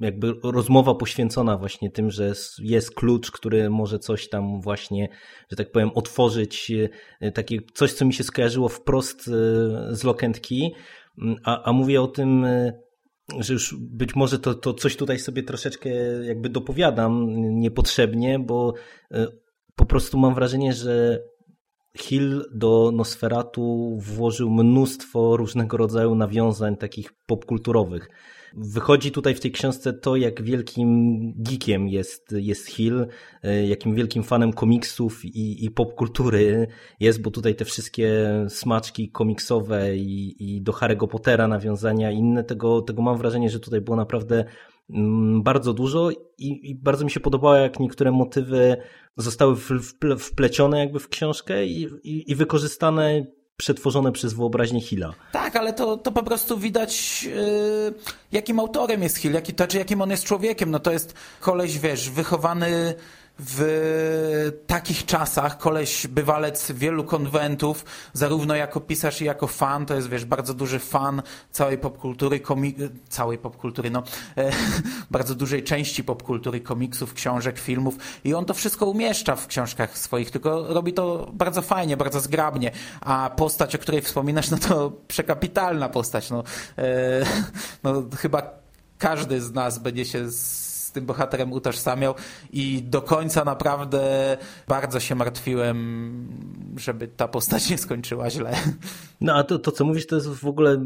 [0.00, 5.08] jakby rozmowa poświęcona właśnie tym, że jest klucz, który może coś tam właśnie,
[5.50, 6.72] że tak powiem, otworzyć,
[7.20, 9.30] e, takie coś, co mi się skojarzyło wprost e,
[9.94, 10.04] z
[10.48, 10.70] Key,
[11.22, 12.46] mm, a, a mówię o tym
[13.38, 15.90] że już być może to, to coś tutaj sobie troszeczkę
[16.24, 17.26] jakby dopowiadam
[17.60, 18.74] niepotrzebnie, bo
[19.76, 21.22] po prostu mam wrażenie, że
[21.98, 28.08] Hill do Nosferatu włożył mnóstwo różnego rodzaju nawiązań takich popkulturowych.
[28.56, 33.06] Wychodzi tutaj w tej książce to, jak wielkim geekiem jest, jest Hill,
[33.42, 36.66] e, jakim wielkim fanem komiksów i, i popkultury
[37.00, 42.82] jest, bo tutaj te wszystkie smaczki komiksowe i, i do Harry'ego Pottera nawiązania inne, tego,
[42.82, 44.44] tego mam wrażenie, że tutaj było naprawdę
[45.42, 48.76] bardzo dużo i, i bardzo mi się podobało, jak niektóre motywy
[49.16, 49.56] zostały
[50.18, 55.14] wplecione jakby w książkę i, i, i wykorzystane przetworzone przez wyobraźnię Hilla.
[55.32, 57.94] Tak, ale to, to po prostu widać, yy,
[58.32, 60.70] jakim autorem jest Hill, jaki, to, czy jakim on jest człowiekiem.
[60.70, 62.94] No to jest koleś, wiesz, wychowany
[63.38, 70.08] w takich czasach, koleś bywalec wielu konwentów, zarówno jako pisarz i jako fan, to jest
[70.08, 72.74] wiesz, bardzo duży fan całej popkultury, komi
[73.08, 74.02] całej popkultury, no,
[74.36, 74.50] e,
[75.10, 77.96] bardzo dużej części popkultury, komiksów, książek, filmów.
[78.24, 82.70] I on to wszystko umieszcza w książkach swoich, tylko robi to bardzo fajnie, bardzo zgrabnie,
[83.00, 86.44] a postać, o której wspominasz, no to przekapitalna postać, no,
[86.78, 87.24] e,
[87.84, 88.42] no chyba
[88.98, 90.63] każdy z nas będzie się z
[90.94, 92.14] tym bohaterem utożsamiał
[92.52, 94.36] i do końca naprawdę
[94.68, 96.28] bardzo się martwiłem,
[96.76, 98.56] żeby ta postać nie skończyła źle.
[99.20, 100.84] No a to, to co mówisz, to jest w ogóle,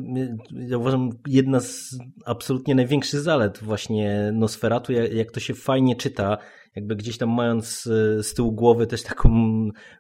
[0.51, 6.39] ja uważam, jedna z absolutnie największych zalet właśnie Nosferatu, jak, jak to się fajnie czyta,
[6.77, 9.29] jakby gdzieś tam mając e, z tyłu głowy też taką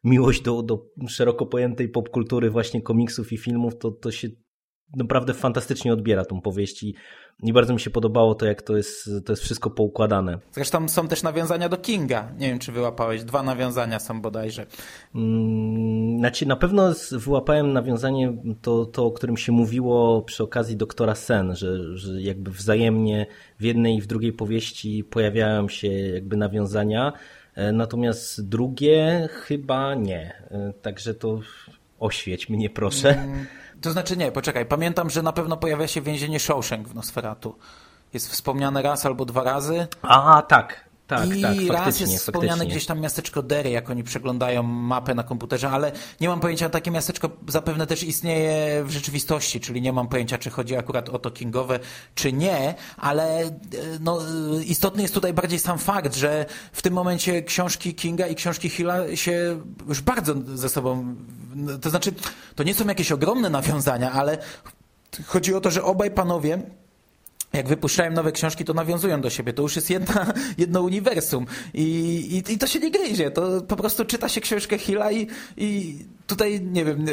[0.05, 4.29] miłość do, do szeroko pojętej popkultury właśnie komiksów i filmów, to, to się
[4.97, 6.94] naprawdę fantastycznie odbiera tą powieść i,
[7.42, 10.38] i bardzo mi się podobało to, jak to jest, to jest wszystko poukładane.
[10.53, 12.33] Zresztą są też nawiązania do Kinga.
[12.38, 13.24] Nie wiem, czy wyłapałeś.
[13.24, 14.66] Dwa nawiązania są bodajże.
[15.14, 21.14] Mm, znaczy, na pewno wyłapałem nawiązanie to, to, o którym się mówiło przy okazji doktora
[21.14, 23.27] Sen, że, że jakby wzajemnie
[23.59, 27.12] w jednej i w drugiej powieści pojawiają się jakby nawiązania,
[27.55, 30.33] e, natomiast drugie chyba nie.
[30.51, 31.40] E, także to
[31.98, 33.11] oświeć mnie proszę.
[33.11, 33.46] Mm.
[33.82, 34.66] To znaczy nie, poczekaj.
[34.66, 37.58] Pamiętam, że na pewno pojawia się więzienie Shawshank w Nosferatu.
[38.14, 39.86] Jest wspomniane raz albo dwa razy.
[40.02, 40.88] A, tak.
[41.09, 45.23] Tak, I tak, raz jest wspomniane gdzieś tam miasteczko Derry, jak oni przeglądają mapę na
[45.23, 50.09] komputerze, ale nie mam pojęcia, takie miasteczko zapewne też istnieje w rzeczywistości, czyli nie mam
[50.09, 51.81] pojęcia, czy chodzi akurat o to kingowe,
[52.14, 53.51] czy nie, ale e,
[54.01, 54.18] no,
[54.66, 59.16] istotny jest tutaj bardziej sam fakt, że w tym momencie książki Kinga i książki Hilla
[59.16, 61.14] się już bardzo ze sobą,
[61.81, 62.12] to znaczy,
[62.55, 64.38] to nie są jakieś ogromne nawiązania, ale
[65.27, 66.62] chodzi o to, że obaj panowie
[67.52, 69.52] jak wypuszczają nowe książki, to nawiązują do siebie.
[69.52, 71.46] To już jest jedna, jedno uniwersum.
[71.74, 71.82] I,
[72.48, 73.30] i, I to się nie gryzie.
[73.30, 77.06] To po prostu czyta się książkę Hilla i, i tutaj, nie wiem,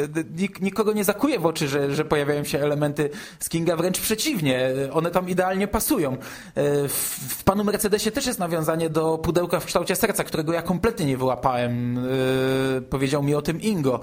[0.60, 4.70] nikogo nie zakuje w oczy, że, że pojawiają się elementy z Kinga, wręcz przeciwnie.
[4.92, 6.12] One tam idealnie pasują.
[6.12, 6.18] E,
[6.88, 6.92] w,
[7.28, 11.16] w Panu Mercedesie też jest nawiązanie do pudełka w kształcie serca, którego ja kompletnie nie
[11.16, 11.98] wyłapałem.
[11.98, 13.94] E, powiedział mi o tym Ingo.
[13.94, 14.00] E,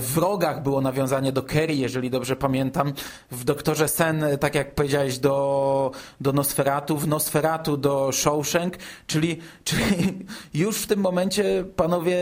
[0.00, 2.92] w Rogach było nawiązanie do Kerry, jeżeli dobrze pamiętam.
[3.30, 9.84] W Doktorze Sen, tak jak powiedziałeś, do, do Nosferatu, w Nosferatu do Shawshank, czyli, czyli
[10.64, 12.16] już w tym momencie panowie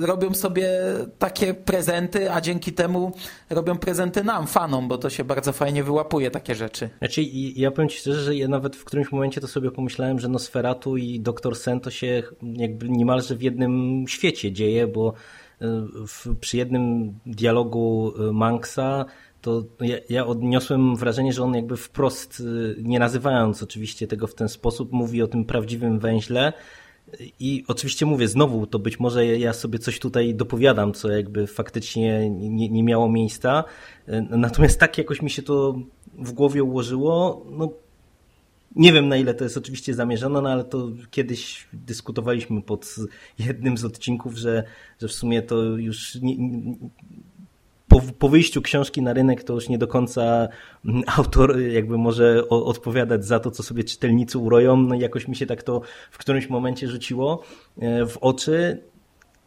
[0.00, 0.70] robią sobie
[1.06, 3.12] takie prezenty, a dzięki temu
[3.50, 6.90] robią prezenty nam, fanom, bo to się bardzo fajnie wyłapuje takie rzeczy.
[6.98, 7.22] Znaczy,
[7.56, 10.96] ja powiem Ci szczerze, że ja nawet w którymś momencie to sobie pomyślałem, że Nosferatu
[10.96, 15.12] i Doktor Sen to się jakby niemalże w jednym świecie dzieje, bo
[15.60, 15.66] e,
[16.06, 19.04] w, przy jednym dialogu e, Manksa
[19.40, 22.42] to ja, ja, odniosłem wrażenie, że on jakby wprost,
[22.78, 26.52] e, nie nazywając oczywiście tego w ten sposób, mówi o tym prawdziwym węźle,
[27.40, 32.30] i oczywiście mówię, znowu to być może ja sobie coś tutaj dopowiadam, co jakby faktycznie
[32.30, 33.64] nie, nie miało miejsca.
[34.30, 35.78] Natomiast tak jakoś mi się to
[36.18, 37.46] w głowie ułożyło.
[37.50, 37.72] No,
[38.76, 42.96] nie wiem na ile to jest oczywiście zamierzone, no ale to kiedyś dyskutowaliśmy pod
[43.38, 44.64] jednym z odcinków, że,
[45.00, 46.36] że w sumie to już nie,
[47.90, 50.48] po, po wyjściu książki na rynek to już nie do końca
[50.84, 54.76] mm, autor jakby może odpowiadać za to, co sobie czytelnicy uroją.
[54.76, 57.42] No i jakoś mi się tak to w którymś momencie rzuciło
[57.78, 58.82] e, w oczy.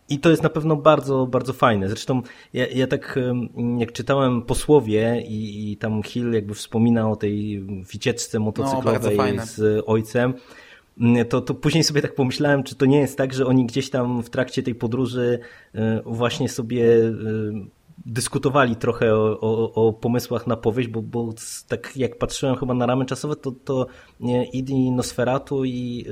[0.10, 1.90] I to jest na pewno bardzo, bardzo fajne.
[1.90, 2.22] Zresztą
[2.54, 3.20] ja, ja tak
[3.78, 9.84] jak czytałem posłowie i, i tam Hill jakby wspomina o tej wycieczce motocyklowej no, z
[9.86, 10.34] ojcem,
[11.00, 13.90] mm, to, to później sobie tak pomyślałem, czy to nie jest tak, że oni gdzieś
[13.90, 15.40] tam w trakcie tej podróży
[15.76, 17.12] e, właśnie sobie e,
[18.06, 21.34] dyskutowali trochę o, o, o, pomysłach na powieść, bo, bo
[21.68, 23.88] tak jak patrzyłem chyba na ramy czasowe, to, to
[24.52, 26.06] i Nosferatu i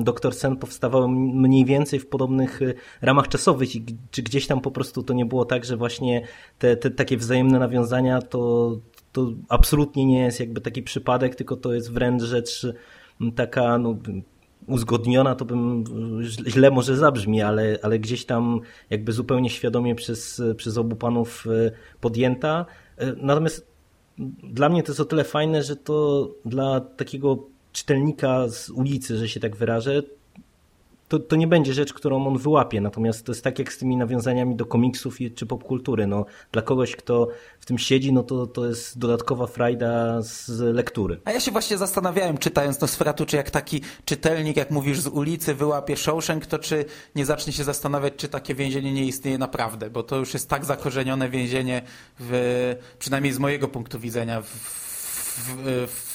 [0.00, 4.60] y, Doktor Sen powstawały mniej więcej w podobnych y, ramach czasowych i czy gdzieś tam
[4.60, 6.26] po prostu to nie było tak, że właśnie
[6.58, 8.76] te, te takie wzajemne nawiązania to,
[9.12, 12.66] to absolutnie nie jest jakby taki przypadek, tylko to jest wręcz rzecz
[13.34, 13.96] taka, no,
[14.70, 15.84] uzgodniona, to bym
[16.46, 21.70] źle może zabrzmi, ale, ale gdzieś tam jakby zupełnie świadomie przez, przez obu panów e,
[22.00, 22.66] podjęta.
[22.96, 23.70] E, natomiast
[24.42, 29.28] dla mnie to jest o tyle fajne, że to dla takiego czytelnika z ulicy, że
[29.28, 30.02] się tak wyrażę,
[31.10, 32.80] to, to nie będzie rzecz, którą on wyłapie.
[32.80, 36.06] Natomiast to jest tak jak z tymi nawiązaniami do komiksów czy popkultury.
[36.06, 37.28] No, dla kogoś, kto
[37.60, 41.20] w tym siedzi, no to, to jest dodatkowa frajda z lektury.
[41.24, 45.54] A ja się właśnie zastanawiałem, czytając Nosferatu, czy jak taki czytelnik, jak mówisz, z ulicy
[45.54, 50.02] wyłapie Shawshank, to czy nie zacznie się zastanawiać, czy takie więzienie nie istnieje naprawdę, bo
[50.02, 51.82] to już jest tak zakorzenione więzienie,
[52.20, 56.09] w, przynajmniej z mojego punktu widzenia, w, w, w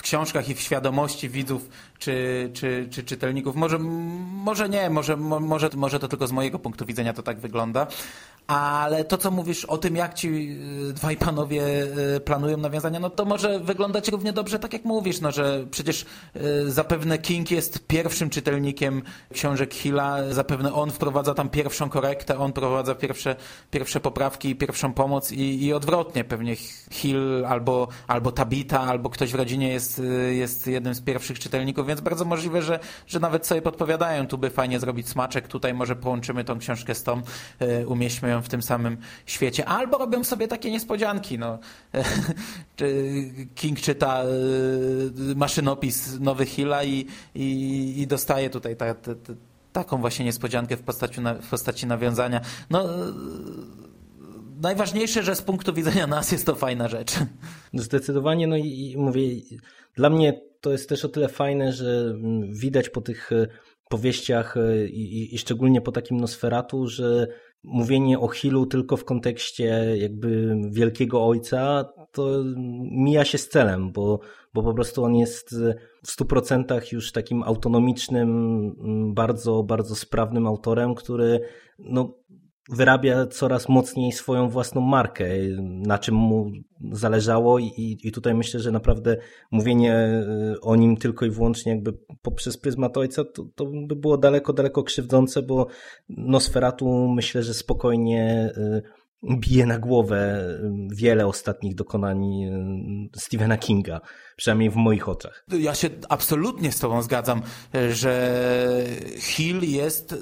[0.00, 3.56] w książkach i w świadomości widzów czy, czy, czy czytelników.
[3.56, 7.86] Może, może nie, może, może, może to tylko z mojego punktu widzenia to tak wygląda,
[8.50, 10.28] ale to, co mówisz o tym, jak ci
[10.88, 11.62] y, dwaj panowie
[12.16, 16.06] y, planują nawiązania, no to może wyglądać równie dobrze, tak jak mówisz, no, że przecież
[16.36, 22.52] y, zapewne King jest pierwszym czytelnikiem książek Hilla, zapewne on wprowadza tam pierwszą korektę, on
[22.52, 23.36] prowadza pierwsze,
[23.70, 26.24] pierwsze poprawki, pierwszą pomoc i, i odwrotnie.
[26.24, 26.56] Pewnie
[26.90, 32.00] Hill albo, albo Tabita, albo ktoś w rodzinie jest, jest jednym z pierwszych czytelników, więc
[32.00, 36.44] bardzo możliwe, że, że nawet sobie podpowiadają, tu by fajnie zrobić smaczek, tutaj może połączymy
[36.44, 37.22] tą książkę z tą,
[37.86, 41.38] umieśćmy ją w tym samym świecie, albo robią sobie takie niespodzianki.
[41.38, 41.58] No.
[43.54, 49.32] King czyta y, maszynopis Nowy Hilla i, i, i dostaje tutaj ta, ta, ta,
[49.72, 52.40] taką właśnie niespodziankę w postaci, w postaci nawiązania.
[52.70, 53.12] No, y,
[54.62, 57.12] najważniejsze, że z punktu widzenia nas jest to fajna rzecz.
[57.74, 59.22] Zdecydowanie, no i, i mówię,
[59.94, 63.48] dla mnie to jest też o tyle fajne, że mm, widać po tych y,
[63.88, 64.54] powieściach
[64.88, 67.26] i, i, szczególnie po takim Nosferatu, że
[67.62, 72.44] mówienie o Hillu tylko w kontekście jakby wielkiego ojca, to
[72.90, 74.20] mija się z celem, bo,
[74.54, 75.56] bo po prostu on jest
[76.04, 78.72] w stu procentach już takim autonomicznym,
[79.14, 81.40] bardzo, bardzo sprawnym autorem, który
[81.78, 82.14] no,
[82.70, 85.24] wyrabia coraz mocniej swoją własną markę,
[85.60, 86.50] na czym mu
[86.92, 89.16] zależało i, i tutaj myślę, że naprawdę
[89.50, 90.22] mówienie
[90.56, 94.52] y, o nim tylko i wyłącznie jakby poprzez pryzmat ojca to, to by było daleko,
[94.52, 95.66] daleko krzywdzące, bo
[96.08, 98.82] Nosferatu myślę, że spokojnie y,
[99.38, 102.26] bije na głowę y, wiele ostatnich dokonań
[103.16, 104.00] Stephena Kinga,
[104.36, 105.44] przynajmniej w moich oczach.
[105.58, 107.42] Ja się absolutnie z tobą zgadzam,
[107.90, 108.34] że
[109.18, 110.14] Hill jest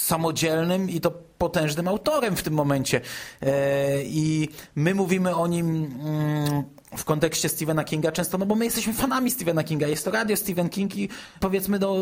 [0.00, 3.00] samodzielnym i to potężnym autorem w tym momencie.
[3.42, 5.66] E, I my mówimy o nim
[6.04, 6.64] mm,
[6.96, 10.36] w kontekście Stephena Kinga często, no bo my jesteśmy fanami Stephena Kinga, jest to radio
[10.36, 11.08] Stephen King i
[11.40, 11.96] powiedzmy, no,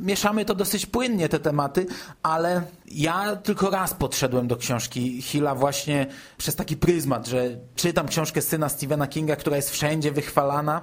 [0.00, 1.86] mieszamy to dosyć płynnie te tematy,
[2.22, 6.06] ale ja tylko raz podszedłem do książki Hilla właśnie
[6.38, 10.82] przez taki pryzmat, że czytam książkę syna Stephena Kinga, która jest wszędzie wychwalana,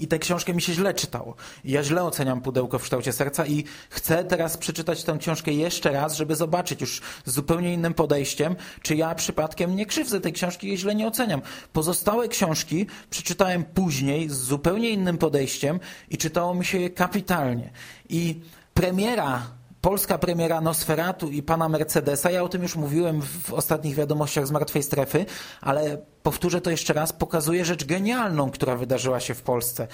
[0.00, 1.34] i tę książkę mi się źle czytało.
[1.64, 6.16] Ja źle oceniam pudełko w kształcie serca i chcę teraz przeczytać tę książkę jeszcze raz,
[6.16, 10.78] żeby zobaczyć już z zupełnie innym podejściem, czy ja przypadkiem nie krzywdzę tej książki i
[10.78, 11.42] źle nie oceniam.
[11.72, 17.70] Pozostałe książki przeczytałem później z zupełnie innym podejściem i czytało mi się je kapitalnie.
[18.08, 18.40] I
[18.74, 24.46] premiera polska premiera Nosferatu i pana Mercedesa, ja o tym już mówiłem w ostatnich wiadomościach
[24.46, 25.26] z Martwej Strefy,
[25.60, 29.88] ale powtórzę to jeszcze raz, pokazuje rzecz genialną, która wydarzyła się w Polsce.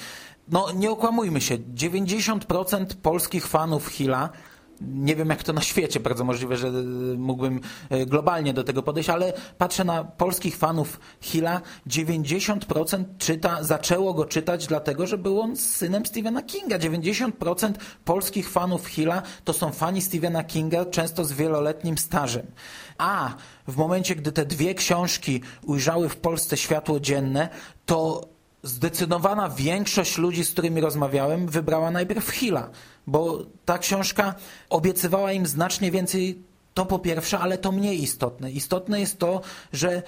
[0.49, 4.29] No nie okłamujmy się, 90% polskich fanów Hilla
[4.81, 6.71] nie wiem jak to na świecie, bardzo możliwe, że
[7.17, 7.61] mógłbym
[7.91, 14.25] e, globalnie do tego podejść, ale patrzę na polskich fanów Hilla, 90% czyta, zaczęło go
[14.25, 16.79] czytać dlatego, że był on synem Stephena Kinga.
[16.79, 17.73] 90%
[18.05, 22.47] polskich fanów Hilla to są fani Stephena Kinga, często z wieloletnim stażem.
[22.99, 23.35] A
[23.69, 27.49] w momencie, gdy te dwie książki ujrzały w Polsce światło dzienne,
[27.87, 28.29] to
[28.67, 32.71] zdecydowana większość ludzi, z którymi rozmawiałem, wybrała najpierw Hilla,
[33.07, 34.35] bo ta książka
[34.71, 36.43] obiecywała im znacznie więcej
[36.77, 38.51] to po pierwsze, ale to mniej istotne.
[38.51, 39.41] Istotne jest to,
[39.73, 40.03] że e,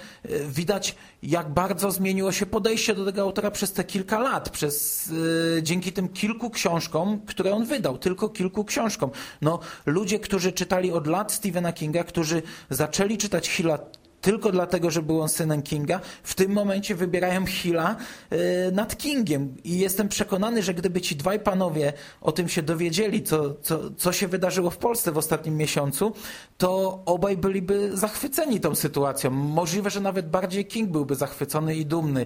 [0.47, 5.63] widać, jak bardzo zmieniło się podejście do tego autora przez te kilka lat, przez, yy,
[5.63, 9.11] dzięki tym kilku książkom, które on wydał, tylko kilku książkom.
[9.41, 13.79] No, ludzie, którzy czytali od lat Stephena Kinga, którzy zaczęli czytać Hilla
[14.21, 17.95] tylko dlatego, że był on synem Kinga, w tym momencie wybierają Hilla
[18.31, 18.37] yy,
[18.71, 19.55] nad Kingiem.
[19.63, 24.11] I jestem przekonany, że gdyby ci dwaj panowie o tym się dowiedzieli, co, co, co
[24.11, 26.13] się wydarzyło w Polsce w ostatnim miesiącu,
[26.57, 29.31] to obaj byliby zachwyceni tą sytuacją.
[29.31, 32.25] Możliwe, że nawet bardziej King byłby zachwycony i dumny.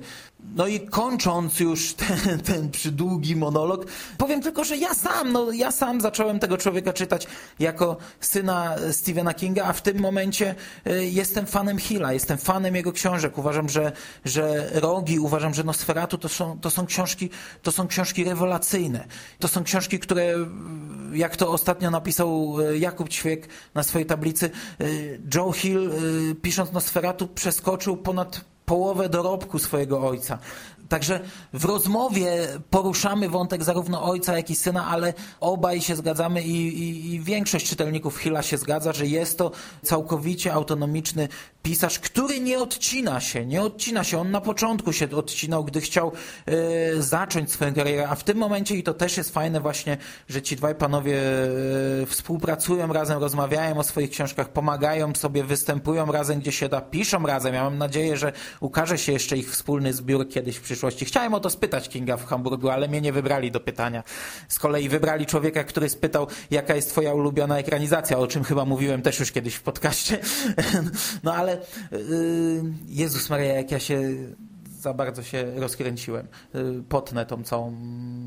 [0.56, 3.86] No i kończąc już ten, ten przydługi monolog,
[4.18, 7.28] powiem tylko, że ja sam, no ja sam zacząłem tego człowieka czytać
[7.60, 12.92] jako syna Stephena Kinga, a w tym momencie yy, jestem fanem Hilla, jestem fanem jego
[12.92, 13.38] książek.
[13.38, 13.92] Uważam, że,
[14.26, 17.30] że Rogi, uważam, że Nosferatu to są, to są książki,
[17.62, 19.08] to są książki rewelacyjne.
[19.40, 20.36] To są książki, które,
[21.14, 24.86] jak to ostatnio napisał e, Jakub Ćwiek na swojej tablicy, e,
[25.36, 30.40] Joe Hill, e, pisząc Nosferatu, przeskoczył ponad połowę dorobku swojego ojca.
[30.90, 31.20] Także
[31.54, 37.14] w rozmowie poruszamy wątek zarówno ojca, jak i syna, ale obaj się zgadzamy i, i,
[37.14, 39.52] i większość czytelników Hilla się zgadza, że jest to
[39.84, 41.28] całkowicie autonomiczny
[41.64, 44.20] pisarz, który nie odcina się, nie odcina się.
[44.20, 46.12] On na początku się odcinał, gdy chciał
[46.46, 49.98] e, zacząć swoją karierę, a w tym momencie, i to też jest fajne właśnie,
[50.30, 51.18] że ci dwaj panowie
[52.02, 57.28] e, współpracują razem, rozmawiają o swoich książkach, pomagają sobie, występują razem, gdzie się da, piszą
[57.28, 57.54] razem.
[57.54, 61.06] Ja mam nadzieję, że ukaże się jeszcze ich wspólny zbiór kiedyś w przyszłości.
[61.06, 64.04] Chciałem o to spytać Kinga w Hamburgu, ale mnie nie wybrali do pytania.
[64.48, 69.02] Z kolei wybrali człowieka, który spytał, jaka jest twoja ulubiona ekranizacja, o czym chyba mówiłem
[69.02, 70.20] też już kiedyś w podcaście.
[71.24, 71.53] No ale
[71.92, 74.02] yy, Jezus Maria, jak ja się
[74.84, 76.28] za bardzo się rozkręciłem.
[76.56, 77.76] Y, potnę tą całą,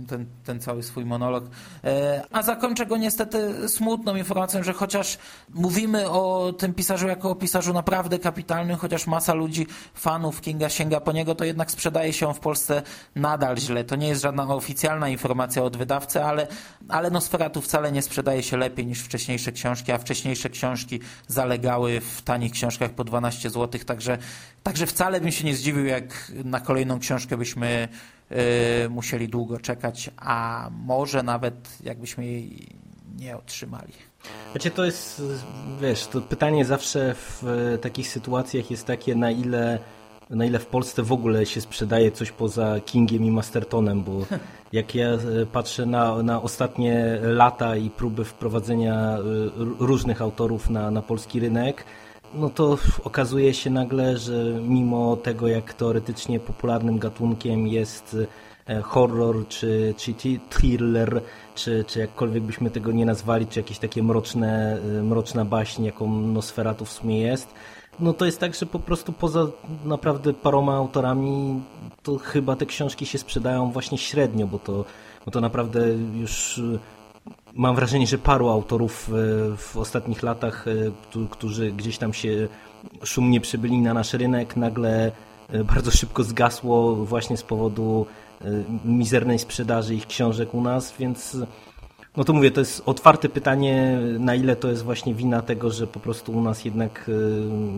[0.08, 1.44] ten, ten cały swój monolog.
[1.84, 5.18] E, a zakończę go niestety smutną informacją, że chociaż
[5.54, 11.00] mówimy o tym pisarzu jako o pisarzu naprawdę kapitalnym, chociaż masa ludzi, fanów Kinga sięga
[11.00, 12.82] po niego, to jednak sprzedaje się on w Polsce
[13.14, 13.84] nadal źle.
[13.84, 16.46] To nie jest żadna oficjalna informacja od wydawcy, ale,
[16.88, 22.22] ale Nosferatu wcale nie sprzedaje się lepiej niż wcześniejsze książki, a wcześniejsze książki zalegały w
[22.22, 24.18] tanich książkach po 12 zł, także,
[24.66, 27.88] także wcale bym się nie zdziwił, jak na kolejną książkę byśmy
[28.86, 32.66] y, musieli długo czekać, a może nawet jakbyśmy jej
[33.18, 33.92] nie otrzymali.
[34.54, 35.22] Wiecie, to jest,
[35.80, 37.42] wiesz, to pytanie zawsze w
[37.82, 39.78] takich sytuacjach jest takie, na ile,
[40.30, 44.26] na ile w Polsce w ogóle się sprzedaje coś poza Kingiem i Mastertonem, bo
[44.72, 45.18] jak ja e,
[45.52, 49.22] patrzę na, na ostatnie lata i próby wprowadzenia e,
[49.78, 51.84] różnych autorów na, na polski rynek,
[52.38, 58.16] no to okazuje się nagle, że mimo tego, jak teoretycznie popularnym gatunkiem jest
[58.66, 60.14] e, horror, czy, czy
[60.50, 61.22] thriller,
[61.54, 66.10] czy, czy jakkolwiek byśmy tego nie nazwali, czy jakieś takie mroczne, e, mroczna baśń, jaką
[66.10, 67.48] Nosferatu w sumie jest,
[68.00, 69.46] no to jest tak, że po prostu poza
[69.84, 71.62] naprawdę paroma autorami,
[72.02, 74.84] to chyba te książki się sprzedają właśnie średnio, bo to,
[75.24, 75.80] bo to naprawdę
[76.14, 76.60] już
[77.56, 79.12] mam wrażenie, że paru autorów e,
[79.56, 82.48] w ostatnich latach, e, którzy gdzieś tam się
[83.04, 85.12] szumnie przybyli na nasz rynek, nagle
[85.48, 88.06] e, bardzo szybko zgasło właśnie z powodu
[88.84, 91.36] mizernej sprzedaży ich książek u nas, więc
[92.16, 95.86] no to mówię, to jest otwarte pytanie, na ile to jest właśnie wina tego, że
[95.86, 97.10] po prostu u nas jednak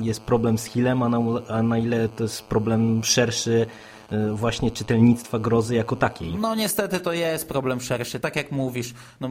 [0.01, 1.19] jest problem z Hillem, a na,
[1.49, 3.67] a na ile to jest problem szerszy,
[4.35, 6.35] właśnie czytelnictwa grozy jako takiej.
[6.35, 8.21] No niestety to jest problem szerszy.
[8.21, 9.29] Tak jak mówisz, no,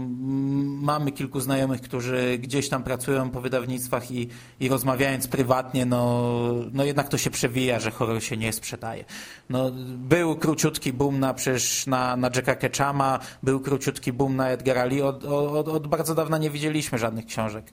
[0.81, 6.31] mamy kilku znajomych, którzy gdzieś tam pracują po wydawnictwach i, i rozmawiając prywatnie, no,
[6.73, 9.05] no jednak to się przewija, że horror się nie sprzedaje.
[9.49, 14.85] No, był króciutki boom na, przecież na, na Jacka Ketchama, był króciutki boom na Edgara
[14.85, 15.01] Lee.
[15.01, 17.65] Od, od, od bardzo dawna nie widzieliśmy żadnych książek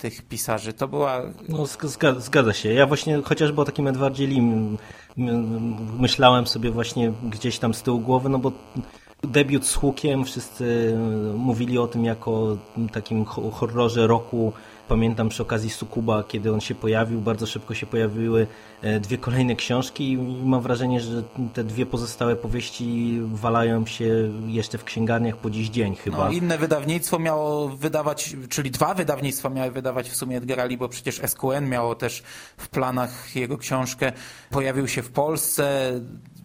[0.00, 0.72] tych pisarzy.
[0.72, 1.22] To była...
[1.48, 2.72] No, zgadza, zgadza się.
[2.72, 4.78] Ja właśnie chociażby o takim Edwardzie Lim
[5.98, 8.52] myślałem sobie właśnie gdzieś tam z tyłu głowy, no bo
[9.22, 10.96] debiut z Hukiem, wszyscy
[11.36, 12.56] mówili o tym jako
[12.92, 14.52] takim horrorze roku
[14.90, 18.46] Pamiętam przy okazji Sukuba, kiedy on się pojawił, bardzo szybko się pojawiły
[18.82, 21.22] e, dwie kolejne książki i mam wrażenie, że
[21.54, 26.16] te dwie pozostałe powieści walają się jeszcze w księgarniach po dziś dzień chyba.
[26.16, 31.20] No, inne wydawnictwo miało wydawać, czyli dwa wydawnictwa miały wydawać w sumie Edgara bo przecież
[31.26, 32.22] SQN miało też
[32.56, 34.12] w planach jego książkę.
[34.50, 35.92] Pojawił się w Polsce,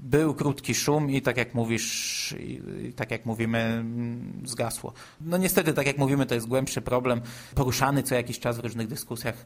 [0.05, 2.35] był krótki szum i tak jak mówisz,
[2.95, 4.93] tak jak mówimy, mm, zgasło.
[5.21, 7.21] No niestety, tak jak mówimy, to jest głębszy problem,
[7.55, 9.45] poruszany co jakiś czas w różnych dyskusjach.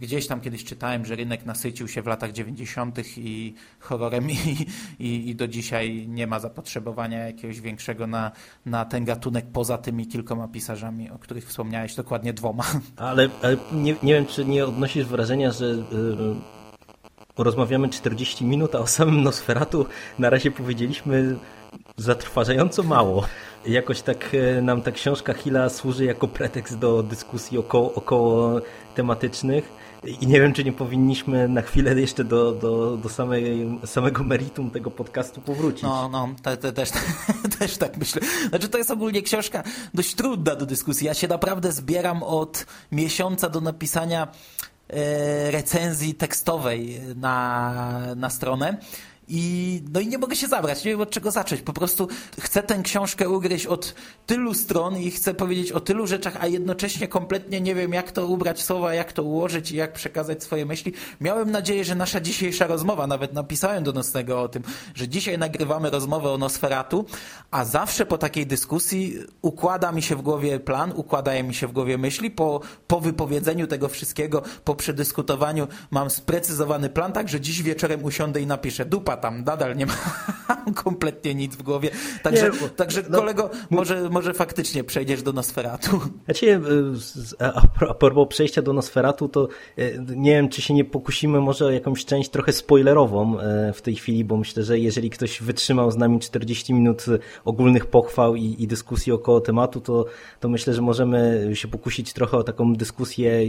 [0.00, 3.18] Gdzieś tam kiedyś czytałem, że rynek nasycił się w latach 90.
[3.18, 4.66] i horrorem i,
[4.98, 8.32] i, i do dzisiaj nie ma zapotrzebowania jakiegoś większego na,
[8.66, 12.64] na ten gatunek poza tymi kilkoma pisarzami, o których wspomniałeś, dokładnie dwoma.
[12.96, 15.64] Ale, ale nie, nie wiem, czy nie odnosisz wrażenia, że...
[15.66, 16.59] Yy
[17.44, 19.86] Rozmawiamy 40 minut, a o samym Nosferatu
[20.18, 21.36] na razie powiedzieliśmy
[21.96, 23.26] zatrważająco mało.
[23.66, 28.60] Jakoś tak e, nam ta książka Hila służy jako pretekst do dyskusji około, około
[28.94, 29.80] tematycznych.
[30.20, 34.70] I nie wiem, czy nie powinniśmy na chwilę jeszcze do, do, do samej, samego meritum
[34.70, 35.82] tego podcastu powrócić.
[35.82, 36.90] No, no, te, te, też,
[37.58, 38.22] też tak myślę.
[38.48, 39.62] Znaczy, to jest ogólnie książka
[39.94, 41.06] dość trudna do dyskusji.
[41.06, 44.28] Ja się naprawdę zbieram od miesiąca do napisania
[45.50, 48.76] recenzji tekstowej na, na stronę.
[49.32, 51.62] I, no i nie mogę się zabrać, nie wiem od czego zacząć.
[51.62, 52.08] Po prostu
[52.40, 53.94] chcę tę książkę ugryźć od
[54.26, 58.26] tylu stron i chcę powiedzieć o tylu rzeczach, a jednocześnie kompletnie nie wiem, jak to
[58.26, 60.92] ubrać słowa, jak to ułożyć i jak przekazać swoje myśli.
[61.20, 64.62] Miałem nadzieję, że nasza dzisiejsza rozmowa, nawet napisałem do Nocnego o tym,
[64.94, 67.04] że dzisiaj nagrywamy rozmowę o Nosferatu,
[67.50, 71.72] a zawsze po takiej dyskusji układa mi się w głowie plan, układają mi się w
[71.72, 72.30] głowie myśli.
[72.30, 78.40] Po, po wypowiedzeniu tego wszystkiego, po przedyskutowaniu mam sprecyzowany plan, tak, że dziś wieczorem usiądę
[78.40, 79.94] i napiszę dupa tam nadal nie ma
[80.84, 81.90] kompletnie nic w głowie.
[82.22, 86.00] Także, nie, także no, kolego, może, może faktycznie przejdziesz do Nosferatu.
[86.24, 86.60] Znaczy,
[87.38, 89.48] a, a propos przejścia do Nosferatu, to
[90.16, 93.36] nie wiem, czy się nie pokusimy może o jakąś część trochę spoilerową
[93.74, 97.06] w tej chwili, bo myślę, że jeżeli ktoś wytrzymał z nami 40 minut
[97.44, 100.04] ogólnych pochwał i, i dyskusji około tematu, to,
[100.40, 103.40] to myślę, że możemy się pokusić trochę o taką dyskusję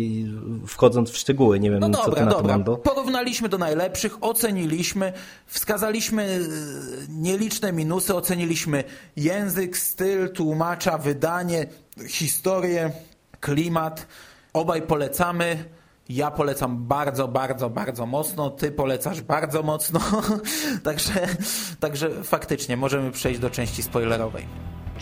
[0.68, 1.60] wchodząc w szczegóły.
[1.60, 2.42] Nie wiem, no co dobra, ty na dobra.
[2.42, 2.78] to, Mando?
[2.78, 5.14] Porównaliśmy do najlepszych, oceniliśmy,
[5.62, 6.40] wskazaliśmy e,
[7.10, 8.84] nieliczne minusy, oceniliśmy
[9.16, 11.66] język, styl, tłumacza, wydanie,
[12.08, 12.92] historię,
[13.40, 14.08] klimat.
[14.54, 15.66] Obaj polecamy.
[16.10, 18.50] Ja polecam bardzo, bardzo, bardzo mocno.
[18.50, 20.00] Ty polecasz bardzo mocno.
[20.84, 21.28] także,
[21.80, 24.46] także faktycznie możemy przejść do części spoilerowej.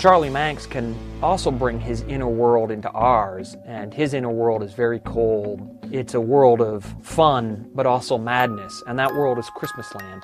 [0.03, 4.73] Charlie Manx can also bring his inner world into ours, and his inner world is
[4.73, 5.59] very cold.
[5.91, 10.23] It's a world of fun, but also madness, and that world is Christmasland.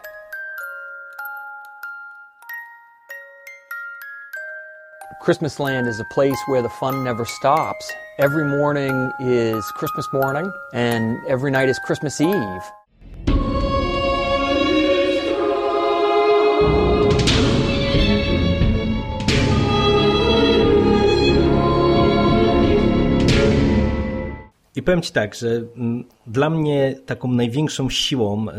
[5.21, 7.91] Christmasland is a place where the fun never stops.
[8.19, 12.61] Every morning is Christmas morning, and every night is Christmas Eve.
[24.75, 28.53] I powiem Ci tak, że mm, dla mnie taką największą siłą e,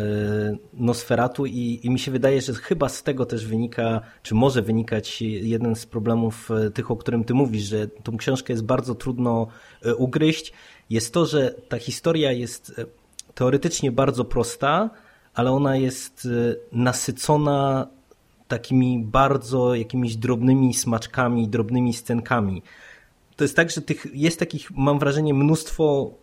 [0.74, 5.22] Nosferatu i, i mi się wydaje, że chyba z tego też wynika, czy może wynikać
[5.22, 9.46] jeden z problemów e, tych, o którym Ty mówisz, że tą książkę jest bardzo trudno
[9.82, 10.52] e, ugryźć,
[10.90, 12.80] jest to, że ta historia jest
[13.34, 14.90] teoretycznie bardzo prosta,
[15.34, 16.28] ale ona jest
[16.72, 17.86] nasycona
[18.48, 22.62] takimi bardzo jakimiś drobnymi smaczkami, drobnymi scenkami
[23.36, 26.14] to jest tak, że tych, jest takich, mam wrażenie, mnóstwo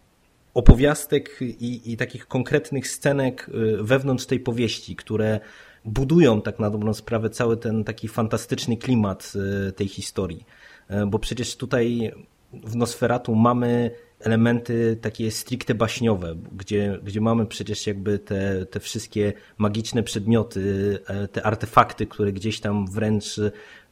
[0.54, 5.40] opowiastek i, i takich konkretnych scenek y, wewnątrz tej powieści, które
[5.86, 9.34] budują tak na dobrą sprawę cały ten taki fantastyczny klimat
[9.70, 10.46] y, tej historii.
[10.92, 12.12] Y, bo przecież tutaj
[12.54, 19.34] w Nosferatu mamy elementy takie stricte baśniowe, gdzie, gdzie mamy przecież jakby te, te wszystkie
[19.58, 20.98] magiczne przedmioty,
[21.32, 23.40] te artefakty, które gdzieś tam wręcz,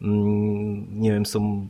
[0.02, 1.68] mm, nie wiem, są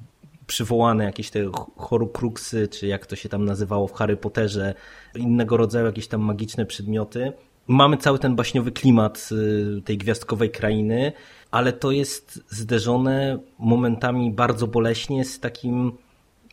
[0.52, 1.40] przywołane jakieś te
[1.78, 4.74] horukruksy, czy jak to się tam nazywało w Harry Potterze,
[5.16, 7.34] innego rodzaju jakieś tam magiczne przedmioty.
[7.68, 11.12] Mamy cały ten baśniowy klimat y, tej gwiazdkowej krainy,
[11.52, 15.92] ale to jest zderzone momentami bardzo boleśnie z takim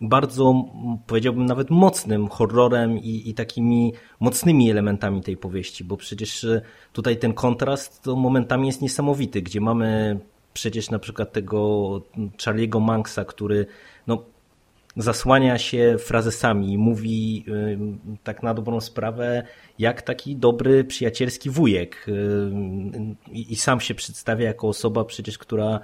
[0.00, 0.64] bardzo,
[1.06, 7.16] powiedziałbym, nawet mocnym horrorem i, i, takimi mocnymi elementami tej powieści, bo przecież y, tutaj
[7.16, 10.18] ten kontrast to momentami jest niesamowity, gdzie mamy
[10.58, 11.58] przecież na przykład tego
[12.36, 13.66] Charlie'ego Manxa, który
[14.06, 14.24] no,
[14.96, 17.44] zasłania się frazesami mówi
[18.24, 19.42] tak na dobrą sprawę
[19.78, 22.06] jak taki dobry przyjacielski wujek.
[23.32, 25.80] I sam się przedstawia jako osoba przecież, która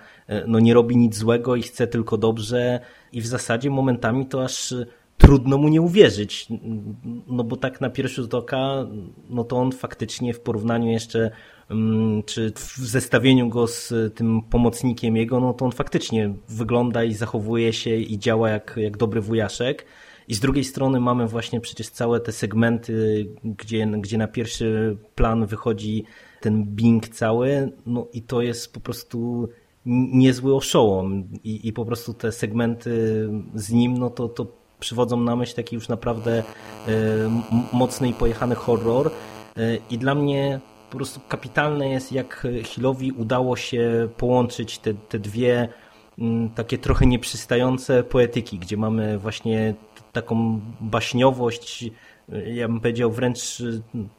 [0.47, 2.81] no, nie robi nic złego i chce tylko dobrze.
[3.13, 4.75] I w zasadzie momentami to aż
[5.19, 6.47] trudno mu nie uwierzyć,
[7.27, 8.87] no bo tak na pierwszy rzut oka,
[9.31, 11.31] no to on faktycznie w porównaniu jeszcze
[12.27, 17.73] czy w zestawieniu go z tym pomocnikiem jego, no to on faktycznie wygląda i zachowuje
[17.73, 19.87] się i działa jak, jak dobry wujaszek.
[20.29, 25.47] I z drugiej strony mamy właśnie przecież całe te segmenty, gdzie, gdzie na pierwszy plan
[25.47, 26.05] wychodzi
[26.41, 29.49] ten Bing cały, no i to jest po prostu
[29.87, 34.47] niezły oszołom i, i po prostu te segmenty z nim, no to, to
[34.81, 36.43] przywodzą na myśl taki już naprawdę y,
[37.73, 40.61] mocny i pojechany horror y, i dla mnie
[40.95, 45.69] po prostu kapitalne jest, jak Hillowi udało się połączyć te, te dwie
[46.19, 49.75] mm, takie trochę nieprzystające poetyki, gdzie mamy właśnie
[50.13, 51.91] taką baśniowość,
[52.47, 53.63] ja bym powiedział wręcz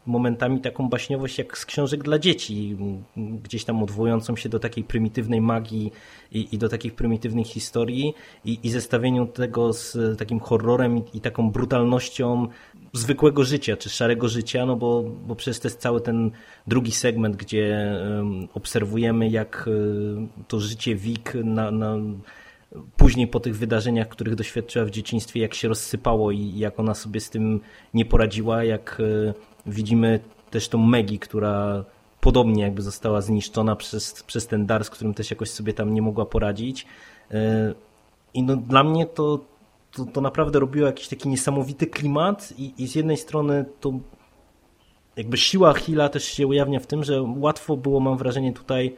[0.06, 2.78] momentami taką baśniowość jak z książek dla dzieci,
[3.18, 5.92] gdzieś tam odwołującą się do takiej prymitywnej magii
[6.32, 8.14] i, i do takich prymitywnych historii
[8.46, 12.48] i, i zestawieniu tego z takim horrorem i, i taką brutalnością
[12.98, 16.32] zwykłego życia, czy szarego życia, no bo, bo przecież to jest cały ten
[16.68, 17.96] drugi segment, gdzie
[18.54, 21.98] obserwujemy jak um, to życie Wik na, na,
[22.98, 27.20] później po tych wydarzeniach, których doświadczyła w dzieciństwie, jak się rozsypało i jak ona sobie
[27.20, 27.60] z tym
[27.94, 29.34] nie poradziła, jak um,
[29.66, 30.20] widzimy
[30.52, 31.86] też tą Megi, która
[32.26, 36.02] podobnie jakby została zniszczona przez, przez ten dar, z którym też jakoś sobie tam nie
[36.02, 36.86] mogła poradzić.
[37.32, 37.74] E,
[38.34, 39.40] I no, dla mnie to,
[39.96, 43.94] to, to naprawdę robiło jakiś taki niesamowity klimat i, i z jednej strony to
[45.16, 48.98] jakby siła Hilla też się ujawnia w tym, że łatwo było, mam wrażenie, tutaj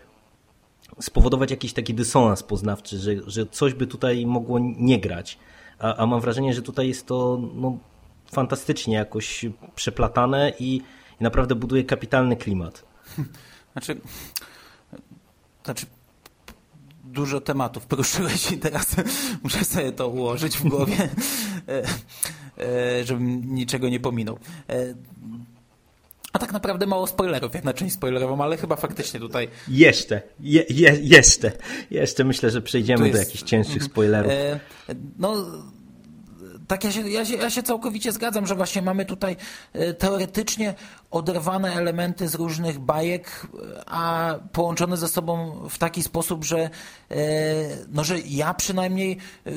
[1.00, 5.40] spowodować jakiś taki dysonans poznawczy, że, że coś by tutaj mogło nie grać.
[5.80, 7.78] A, a mam wrażenie, że tutaj jest to no,
[8.32, 9.46] fantastycznie jakoś
[9.76, 10.76] przeplatane i,
[11.20, 12.86] i naprawdę buduje kapitalny klimat.
[13.74, 14.02] Znaczy,
[15.64, 15.86] znaczy
[17.18, 18.96] dużo tematów poruszyłeś i teraz
[19.44, 20.96] muszę sobie to ułożyć w głowie,
[21.68, 21.84] e,
[23.00, 24.40] e, żebym niczego nie pominął.
[24.70, 24.94] E,
[26.34, 29.48] a tak naprawdę mało spoilerów, jak na część spoilerową, ale chyba faktycznie tutaj...
[29.68, 31.52] Jeszcze, je, je, jeszcze,
[31.92, 33.20] jeszcze myślę, że przejdziemy jest...
[33.20, 34.32] do jakichś cięższych spoilerów.
[35.20, 35.46] no
[36.68, 39.36] tak, ja się, ja, się, ja się całkowicie zgadzam, że właśnie mamy tutaj
[39.98, 40.74] teoretycznie
[41.12, 43.48] oderwane elementy z różnych bajek,
[43.86, 46.70] a połączone ze sobą w taki sposób, że, e,
[47.92, 49.52] no, że ja przynajmniej e,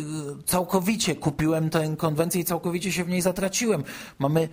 [0.47, 3.85] całkowicie kupiłem tę konwencję i całkowicie się w niej zatraciłem.
[4.19, 4.49] Mamy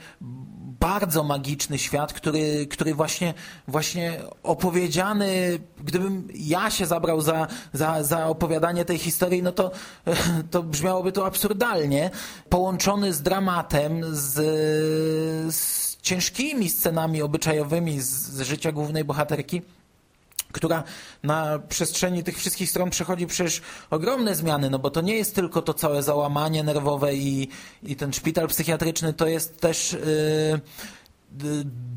[0.80, 3.34] bardzo magiczny świat, który, który właśnie,
[3.68, 9.72] właśnie opowiedziany, gdybym ja się zabrał za, za, za opowiadanie tej historii, no to,
[10.52, 12.10] to brzmiałoby to absurdalnie.
[12.50, 14.34] Połączony z dramatem, z,
[15.56, 19.62] z ciężkimi scenami obyczajowymi z, z życia głównej bohaterki
[20.52, 20.84] która
[21.24, 25.62] na przestrzeni tych wszystkich stron przechodzi przecież ogromne zmiany, no bo to nie jest tylko
[25.62, 27.48] to całe załamanie nerwowe i,
[27.84, 29.92] i ten szpital psychiatryczny, to jest też...
[30.52, 30.62] Yy,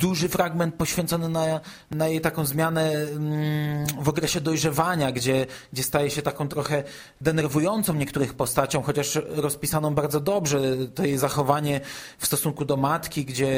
[0.01, 1.61] duży fragment poświęcony na,
[1.91, 6.84] na jej taką zmianę mm, w okresie dojrzewania, gdzie, gdzie staje się taką trochę
[7.20, 10.61] denerwującą niektórych postacią, chociaż rozpisaną bardzo dobrze.
[10.95, 11.80] To jej zachowanie
[12.18, 13.55] w stosunku do matki, gdzie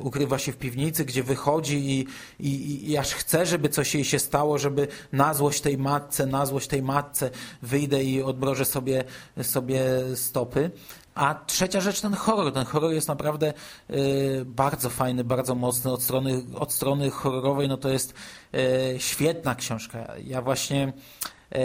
[0.00, 2.06] ukrywa się w piwnicy, gdzie wychodzi i,
[2.40, 6.46] i, i aż chce, żeby coś jej się stało, żeby na złość tej matce, na
[6.46, 7.30] złość tej matce
[7.62, 9.04] wyjdę i odbrożę sobie,
[9.42, 9.82] sobie
[10.14, 10.70] stopy.
[11.14, 12.52] A trzecia rzecz, ten horror.
[12.52, 13.52] Ten horror jest naprawdę
[13.90, 15.92] y, bardzo fajny, bardzo mocny.
[15.92, 18.14] Od strony, od strony horrorowej no to jest
[18.54, 20.06] y, świetna książka.
[20.24, 20.92] Ja właśnie,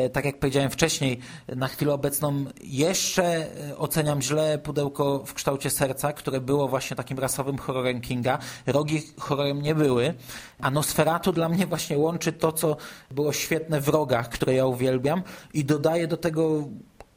[0.06, 3.48] y, tak jak powiedziałem wcześniej, na chwilę obecną jeszcze
[3.78, 8.38] oceniam źle pudełko w kształcie serca, które było właśnie takim rasowym horrorem Kinga.
[8.68, 10.14] Rogi horrorem nie były.
[10.62, 12.78] A Nosferatu dla mnie właśnie łączy to, co
[13.12, 15.24] było świetne w rogach, które ja uwielbiam
[15.54, 16.64] i dodaje do tego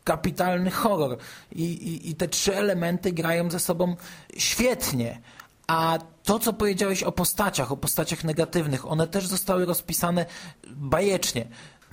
[0.05, 1.17] kapitalny horror.
[1.53, 3.97] I, i, I te trzy elementy grają ze sobą
[4.37, 5.21] świetnie.
[5.67, 10.27] A to, co powiedziałeś o postaciach, o postaciach negatywnych, one też zostały rozpisane
[10.69, 11.49] bajecznie.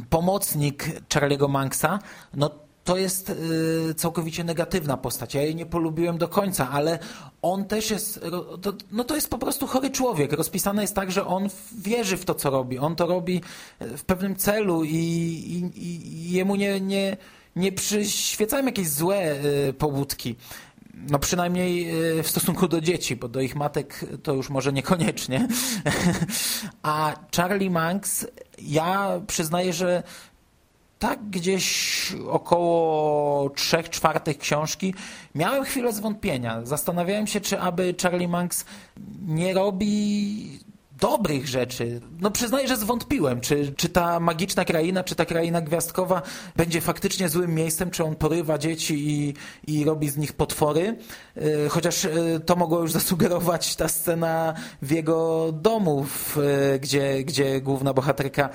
[0.10, 2.00] Pomocnik Charlie'ego Manxa,
[2.34, 2.50] no
[2.84, 5.34] to jest y, całkowicie negatywna postać.
[5.34, 7.00] Ja jej nie polubiłem do końca, ale
[7.42, 8.20] on też jest,
[8.62, 10.34] to, no to jest po prostu chory człowiek.
[10.34, 12.78] Rozpisane jest tak, że on wierzy w to, co robi.
[12.78, 13.42] On to robi
[13.80, 17.18] w pewnym celu i, i, i jemu nie, nie,
[17.60, 19.36] nie przyświecają jakieś złe
[19.70, 20.36] y, pobudki.
[20.94, 25.48] No przynajmniej y, w stosunku do dzieci, bo do ich matek to już może niekoniecznie.
[26.84, 28.28] A Charlie Manx,
[28.62, 30.04] ja przyznaję, że
[31.00, 34.94] tak gdzieś około trzech czwartych książki
[35.36, 36.66] miałem chwilę zwątpienia.
[36.66, 38.66] Zastanawiałem się, czy aby Charlie Manx
[39.28, 40.60] nie robi
[41.00, 42.02] dobrych rzeczy.
[42.20, 46.22] No przyznaję, że zwątpiłem, czy, czy ta magiczna kraina, czy ta kraina gwiazdkowa
[46.56, 49.34] będzie faktycznie złym miejscem, czy on porywa dzieci i,
[49.68, 50.98] i robi z nich potwory.
[51.36, 52.10] E, chociaż e,
[52.46, 56.06] to mogło już zasugerować ta scena w jego domu,
[56.74, 58.50] e, gdzie, gdzie główna bohaterka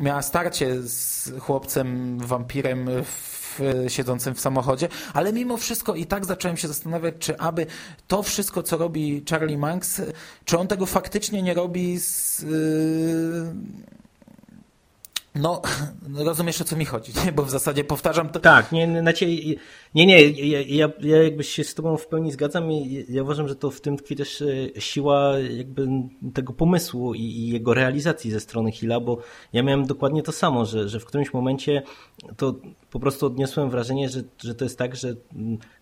[0.00, 3.43] miała starcie z chłopcem, wampirem w
[3.88, 7.66] siedzącym w samochodzie, ale mimo wszystko i tak zacząłem się zastanawiać, czy aby
[8.08, 10.02] to wszystko, co robi Charlie Manx,
[10.44, 12.44] czy on tego faktycznie nie robi z...
[15.34, 15.62] Yy no,
[16.24, 17.32] rozumiesz o co mi chodzi, nie?
[17.32, 18.40] bo w zasadzie powtarzam to.
[18.40, 19.26] Tak, nie, znaczy,
[19.94, 23.48] nie, nie, ja, ja, ja jakby się z Tobą w pełni zgadzam i ja uważam,
[23.48, 25.88] że to w tym tkwi też e, siła jakby
[26.34, 29.18] tego pomysłu i, i jego realizacji ze strony Hilla, bo
[29.52, 31.82] ja miałem dokładnie to samo, że, że w którymś momencie
[32.36, 32.54] to
[32.90, 35.14] po prostu odniosłem wrażenie, że, że to jest tak, że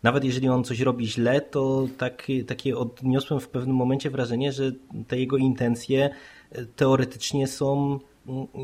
[0.02, 4.72] nawet jeżeli on coś robi źle, to tak, takie odniosłem w pewnym momencie wrażenie, że
[5.08, 6.10] te jego intencje
[6.52, 7.98] e, teoretycznie są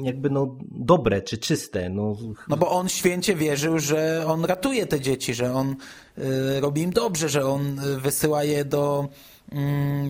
[0.04, 1.90] jakby no dobre czy czyste.
[1.90, 2.16] No.
[2.48, 5.76] no bo on święcie wierzył, że on ratuje te dzieci, że on
[6.18, 9.08] y, robi im dobrze, że on y, wysyła je do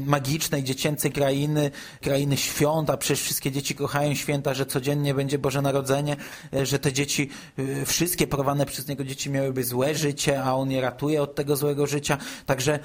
[0.06, 1.70] magicznej, dziecięcej krainy,
[2.00, 6.16] krainy świąt, a przecież wszystkie dzieci kochają święta, że codziennie będzie Boże Narodzenie,
[6.52, 10.70] e, że te dzieci, e, wszystkie porwane przez niego dzieci miałyby złe życie, a on
[10.70, 12.18] je ratuje od tego złego życia.
[12.46, 12.80] Także e,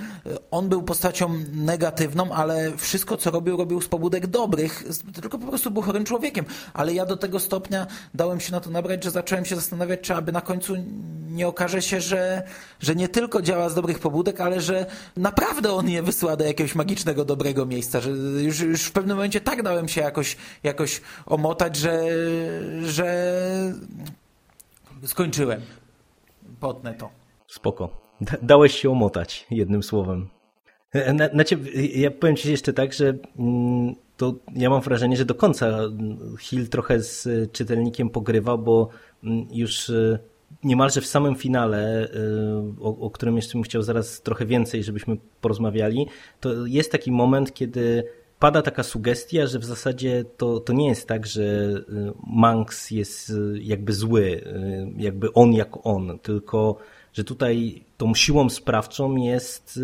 [0.51, 4.84] on był postacią negatywną, ale wszystko, co robił, robił z pobudek dobrych,
[5.14, 6.45] tylko po prostu był chorym człowiekiem.
[6.74, 10.16] Ale ja do tego stopnia dałem się na to nabrać, że zacząłem się zastanawiać, czy
[10.16, 10.76] aby na końcu
[11.34, 12.43] nie okaże się, że,
[12.79, 14.86] że nie tylko działa z dobrych pobudek, ale że
[15.17, 18.09] naprawdę on je wysyła do jakiegoś magicznego, dobrego miejsca, że
[18.41, 22.03] już, już w pewnym momencie tak dałem się jakoś, jakoś omotać, że,
[22.84, 23.34] że
[25.05, 25.61] skończyłem.
[26.59, 27.09] Potnę to.
[27.47, 28.03] Spoko.
[28.41, 30.15] Dałeś się omotać, jednym słowo.
[31.13, 35.25] Na, na ciebie, ja powiem ci jeszcze tak, że mm, to ja mam wrażenie, że
[35.25, 35.79] do końca
[36.39, 38.89] Hill trochę z czytelnikiem pogrywa, bo
[39.51, 39.91] już
[40.64, 42.10] niemalże w samym finale,
[42.82, 46.08] o, o którym jeszcze bym chciał zaraz trochę więcej, żebyśmy porozmawiali,
[46.39, 48.04] to jest taki moment, kiedy
[48.43, 51.84] pada taka sugestia, że w zasadzie to, to nie jest tak, że y,
[52.28, 54.43] Manx jest y, jakby zły, y,
[54.97, 56.78] jakby on jak on, tylko
[57.14, 59.80] że tutaj tą siłą sprawczą jest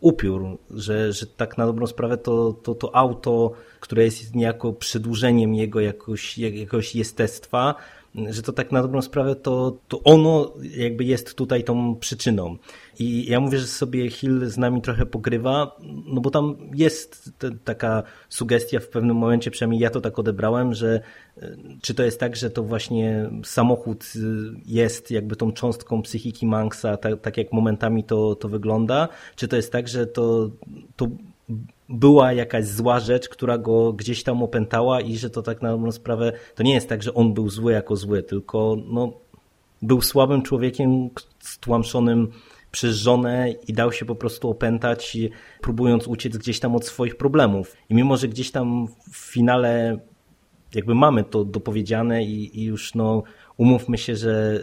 [0.00, 5.54] upiór, że, że tak na dobrą sprawę to, to, to auto, które jest niejako przedłużeniem
[5.54, 7.74] jego jakoś, jakiegoś jestestwa,
[8.14, 12.56] że to tak na dobrą sprawę to, to ono jakby jest tutaj tą przyczyną.
[12.98, 17.32] I ja mówię, że sobie Hill z nami trochę pogrywa, no bo tam jest
[17.64, 21.00] taka sugestia w pewnym momencie, przynajmniej ja to tak odebrałem, że
[21.42, 24.20] e, czy to jest tak, że to właśnie samochód e,
[24.66, 29.56] jest jakby tą cząstką psychiki Manxa, tak, tak jak momentami to, to wygląda, czy to
[29.56, 30.50] jest tak, że to,
[30.96, 31.08] to
[31.90, 35.92] była jakaś zła rzecz, która go gdzieś tam opętała i że to tak na dobrą
[35.92, 39.12] sprawę, to nie jest tak, że on był zły jako zły, tylko no,
[39.82, 42.28] był słabym człowiekiem stłamszonym
[42.70, 45.16] przez żonę i dał się po prostu opętać,
[45.60, 47.76] próbując uciec gdzieś tam od swoich problemów.
[47.88, 49.98] I mimo, że gdzieś tam w finale
[50.74, 53.22] jakby mamy to dopowiedziane i, i już no
[53.56, 54.62] umówmy się, że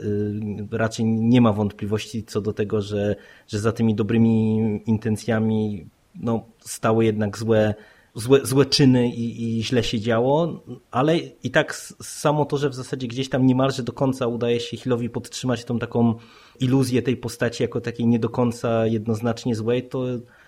[0.71, 3.15] y, raczej nie ma wątpliwości co do tego, że,
[3.47, 5.87] że za tymi dobrymi intencjami
[6.19, 7.73] no, stały jednak złe,
[8.15, 12.73] złe, złe czyny i, i źle się działo, ale i tak samo to, że w
[12.73, 16.15] zasadzie gdzieś tam niemalże do końca udaje się Hillowi podtrzymać tą taką
[16.59, 20.03] iluzję tej postaci jako takiej nie do końca jednoznacznie złej, to,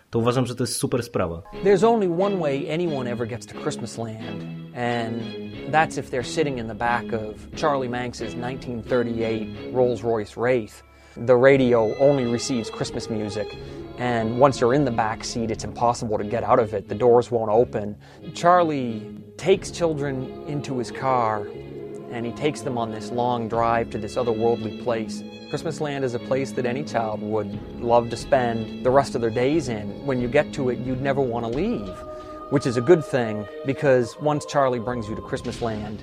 [0.09, 1.41] to uważam, że to jest super sprawa.
[1.63, 4.43] There's only one way anyone ever gets to Christmas Land
[4.75, 5.23] and
[5.71, 10.88] that's if they're sitting in the back of Charlie Manx's 1938 Rolls-Royce Wraith.
[11.25, 13.57] The radio only receives Christmas music
[13.99, 16.87] and once you're in the back seat, it's impossible to get out of it.
[16.87, 17.97] The doors won't open.
[18.33, 21.45] Charlie takes children into his car
[22.09, 25.21] and he takes them on this long drive to this otherworldly place.
[25.49, 29.21] Christmas Land is a place that any child would love to spend the rest of
[29.21, 30.05] their days in.
[30.05, 31.93] When you get to it, you'd never want to leave,
[32.51, 36.01] which is a good thing because once Charlie brings you to Christmas Land,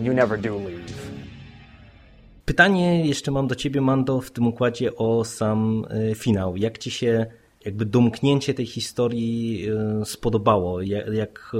[0.00, 1.03] you never do leave.
[2.44, 6.56] Pytanie jeszcze mam do ciebie, Mando, w tym układzie o sam e, finał.
[6.56, 7.26] Jak ci się
[7.64, 10.82] jakby domknięcie tej historii e, spodobało?
[10.82, 11.52] Jak, jak,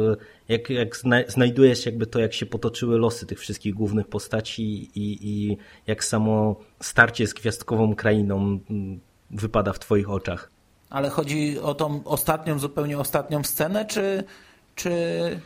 [0.49, 0.97] jak, jak
[1.29, 5.57] znajdujesz jakby to, jak się potoczyły losy tych wszystkich głównych postaci i, i
[5.87, 8.59] jak samo starcie z gwiazdkową krainą
[9.31, 10.51] wypada w twoich oczach?
[10.91, 14.25] Ale chodzi o tą ostatnią, zupełnie ostatnią scenę, czy,
[14.75, 15.41] czy Mm,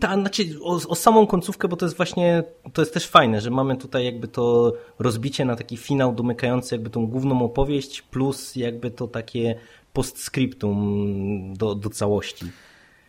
[0.00, 3.50] ta, znaczy o, o, samą końcówkę, bo to jest właśnie, to jest też fajne, że
[3.50, 8.90] mamy tutaj jakby to rozbicie na taki finał domykający jakby tą główną opowieść, plus jakby
[8.90, 9.58] to takie
[9.92, 12.46] postscriptum do, do całości.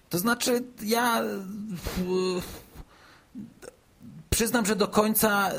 [0.09, 1.23] To znaczy, ja
[4.29, 5.51] przyznam, że do końca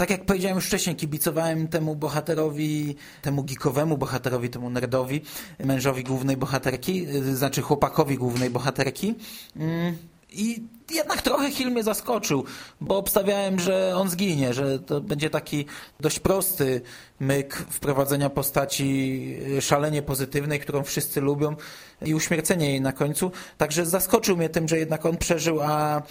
[0.00, 5.22] tak jak powiedziałem już wcześniej, kibicowałem temu bohaterowi, temu geekowemu bohaterowi, temu nerdowi,
[5.64, 9.14] mężowi głównej bohaterki, y, znaczy chłopakowi głównej bohaterki.
[9.56, 9.96] Mm,
[10.32, 12.44] I jednak trochę Hill mnie zaskoczył,
[12.80, 15.64] bo obstawiałem, że on zginie, że to będzie taki
[16.00, 16.80] dość prosty
[17.20, 19.20] myk wprowadzenia postaci
[19.58, 21.56] y, szalenie pozytywnej, którą wszyscy lubią
[22.02, 23.32] i uśmiercenie jej na końcu.
[23.58, 26.02] Także zaskoczył mnie tym, że jednak on przeżył, a,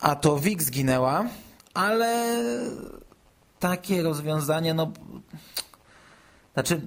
[0.00, 1.24] a to Vic zginęła,
[1.74, 2.36] ale
[3.58, 4.92] takie rozwiązanie, no...
[6.54, 6.80] Znaczy...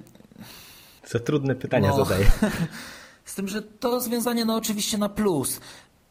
[1.06, 2.30] Za trudne pytania no, zadaję.
[3.24, 5.60] Z tym, że to rozwiązanie, no oczywiście na plus.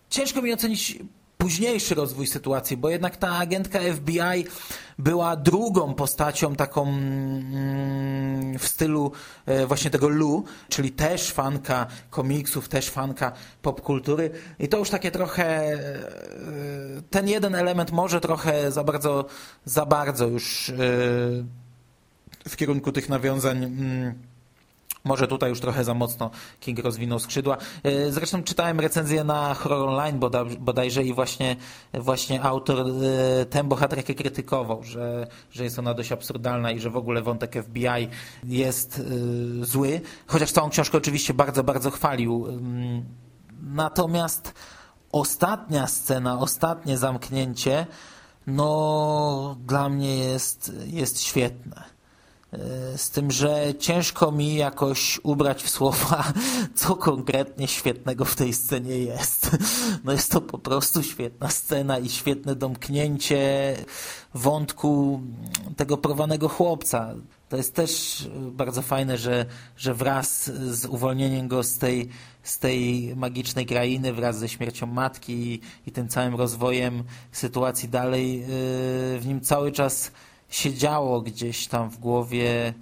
[0.10, 1.00] Ciężko mi ocenić
[1.42, 4.46] późniejszy rozwój sytuacji, bo jednak ta agentka FBI
[5.00, 9.12] była drugą postacią taką mm, w stylu
[9.46, 13.32] e, właśnie tego Lu, czyli też fanka komiksów, też fanka
[13.62, 14.32] popkultury.
[14.60, 15.80] I to już takie trochę e,
[17.10, 19.26] ten jeden element może trochę za bardzo
[19.66, 20.74] za bardzo już e,
[22.50, 24.31] w kierunku tych nawiązań mm,
[25.04, 26.30] może tutaj już trochę za mocno
[26.60, 27.58] King rozwinął skrzydła.
[27.84, 30.20] E, zresztą czytałem recenzję na Horror Online
[30.60, 31.56] bodajże i właśnie,
[31.94, 36.98] właśnie autor e, tę bohaterkę krytykował, że, że jest ona dość absurdalna i że w
[36.98, 38.08] ogóle wątek FBI
[38.44, 39.00] jest
[39.62, 40.02] e, zły.
[40.28, 42.48] Chociaż całą książkę oczywiście bardzo, bardzo chwalił.
[43.62, 44.54] Natomiast
[45.12, 47.86] ostatnia scena, ostatnie zamknięcie
[48.48, 51.91] no dla mnie jest, jest świetne
[52.98, 56.34] z tym, że ciężko mi jakoś ubrać w słowa,
[56.76, 59.58] co konkretnie świetnego w tej scenie jest.
[60.04, 63.76] No jest to po prostu świetna scena i świetne domknięcie
[64.34, 65.22] wątku
[65.78, 67.14] tego porwanego chłopca.
[67.50, 69.46] To jest też bardzo fajne, że,
[69.78, 72.10] że wraz z uwolnieniem go z tej,
[72.44, 78.40] z tej magicznej krainy, wraz ze śmiercią matki i, i tym całym rozwojem sytuacji dalej,
[78.40, 78.46] yy,
[79.20, 80.12] w nim cały czas
[80.52, 82.74] siedziało gdzieś tam w głowie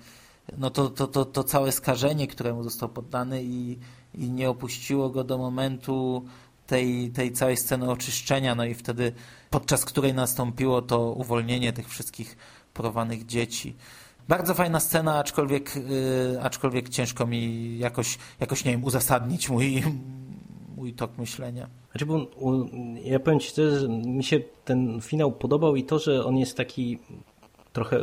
[0.58, 3.78] no to, to, to, to całe skażenie, któremu został poddany i,
[4.16, 6.26] i nie opuściło go do momentu
[6.68, 9.12] tej, tej całej sceny oczyszczenia, no i wtedy
[9.50, 12.38] podczas której nastąpiło to uwolnienie tych wszystkich
[12.74, 13.76] porwanych dzieci.
[14.28, 19.84] Bardzo fajna scena, aczkolwiek, yy, aczkolwiek ciężko mi jakoś, jakoś, nie wiem, uzasadnić mój,
[20.78, 21.70] mój tok myślenia.
[21.92, 22.28] Znaczy, bo
[23.04, 27.00] ja powiem Ci że mi się ten finał podobał i to, że on jest taki
[27.74, 28.00] trochę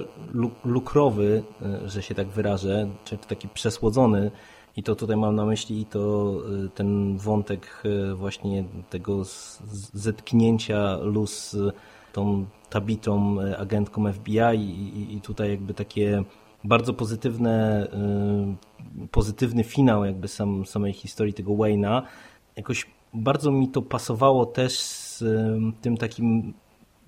[0.64, 4.30] lukrowy, e, że się tak wyrażę, czy taki przesłodzony.
[4.76, 6.32] I to tutaj mam na myśli i to
[6.64, 9.22] e, ten wątek e, właśnie tego
[9.92, 11.74] zetknięcia luz z
[12.12, 16.22] tą Tabitą, agentką FBI i, i tutaj jakby takie
[16.64, 17.86] bardzo pozytywne,
[19.10, 22.02] pozytywny finał jakby sam, samej historii tego Wayne'a.
[22.56, 25.24] Jakoś bardzo mi to pasowało też z
[25.80, 26.54] tym takim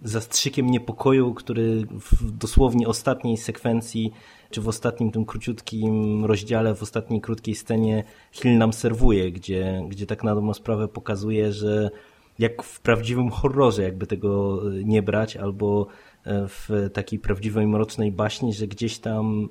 [0.02, 4.12] zastrzykiem niepokoju, który w dosłownie ostatniej sekwencji,
[4.50, 10.06] czy w ostatnim tym króciutkim rozdziale, w ostatniej krótkiej scenie Hill nam serwuje, gdzie, gdzie
[10.06, 11.90] tak na dobrą sprawę pokazuje, że
[12.38, 15.86] jak w prawdziwym horrorze, jakby tego nie brać, albo
[16.24, 19.48] e, w takiej prawdziwej mrocznej baśni, że gdzieś tam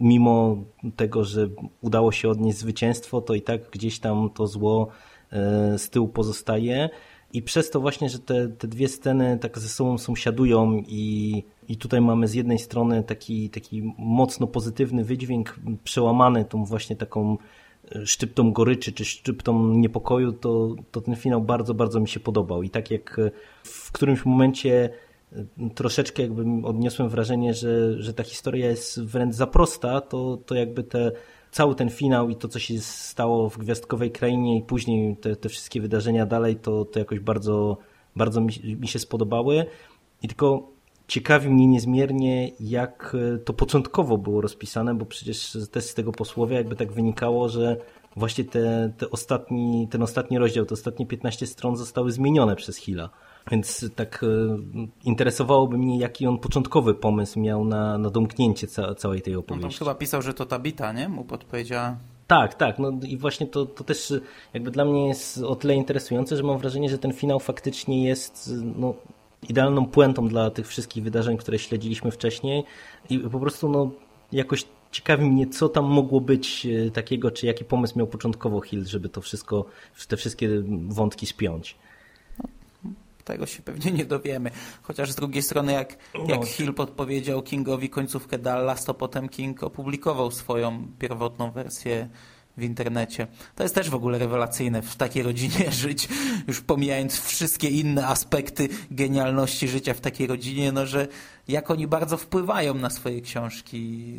[0.00, 0.56] mimo
[0.96, 1.48] tego, że
[1.80, 4.88] udało się odnieść zwycięstwo, to i tak gdzieś tam to zło
[5.32, 6.90] e, z tyłu pozostaje
[7.32, 11.76] i przez to właśnie, że te, te dwie sceny tak ze sobą sąsiadują i, i
[11.76, 17.38] tutaj mamy z jednej strony taki, taki mocno pozytywny wydźwięk przełamany tą właśnie taką
[17.92, 22.62] e, szczyptą goryczy czy szczyptą niepokoju, to, to ten finał bardzo, bardzo mi się podobał.
[22.62, 23.20] I tak jak
[23.62, 24.90] w którymś momencie
[25.32, 30.54] e, troszeczkę jakby odniosłem wrażenie, że, że ta historia jest wręcz za prosta, to, to
[30.54, 31.12] jakby te
[31.50, 35.48] cały ten finał i to, co się stało w Gwiazdkowej Krainie i później te, te
[35.48, 37.78] wszystkie wydarzenia dalej, to, to jakoś bardzo,
[38.16, 39.66] bardzo mi, mi się spodobały.
[40.22, 40.70] I tylko
[41.08, 46.76] ciekawi mnie niezmiernie, jak to początkowo było rozpisane, bo przecież też z tego posłowia jakby
[46.76, 47.76] tak wynikało, że
[48.16, 53.10] właśnie te, te ostatni, ten ostatni rozdział, te ostatnie 15 stron zostały zmienione przez Hilla.
[53.50, 54.26] Więc tak e,
[55.04, 59.66] interesowałoby mnie, jaki on początkowy pomysł miał na, na domknięcie ca całej tej opowieści.
[59.66, 61.08] On chyba pisał, że to Tabita, nie?
[61.08, 61.96] Mu podpowiedziała.
[62.26, 62.78] Tak, tak.
[62.78, 64.12] No i właśnie to, to też
[64.54, 68.50] jakby dla mnie jest o tyle interesujące, że mam wrażenie, że ten finał faktycznie jest
[68.76, 68.94] no,
[69.48, 72.64] idealną puentą dla tych wszystkich wydarzeń, które śledziliśmy wcześniej
[73.10, 73.90] i po prostu no,
[74.32, 78.86] jakoś ciekawi mnie, co tam mogło być e, takiego, czy jaki pomysł miał początkowo Hill,
[78.86, 79.64] żeby to wszystko,
[80.08, 80.48] te wszystkie
[80.88, 81.76] wątki spiąć.
[83.30, 84.50] Tego się pewnie nie dowiemy.
[84.82, 90.30] Chociaż z drugiej strony, jak, jak Hill podpowiedział Kingowi końcówkę Dallas, to potem King opublikował
[90.30, 92.08] swoją pierwotną wersję
[92.56, 93.26] w internecie.
[93.54, 96.08] To jest też w ogóle rewelacyjne w takiej rodzinie żyć,
[96.48, 101.08] już pomijając wszystkie inne aspekty genialności życia w takiej rodzinie, no że
[101.48, 104.12] jak oni bardzo wpływają na swoje książki.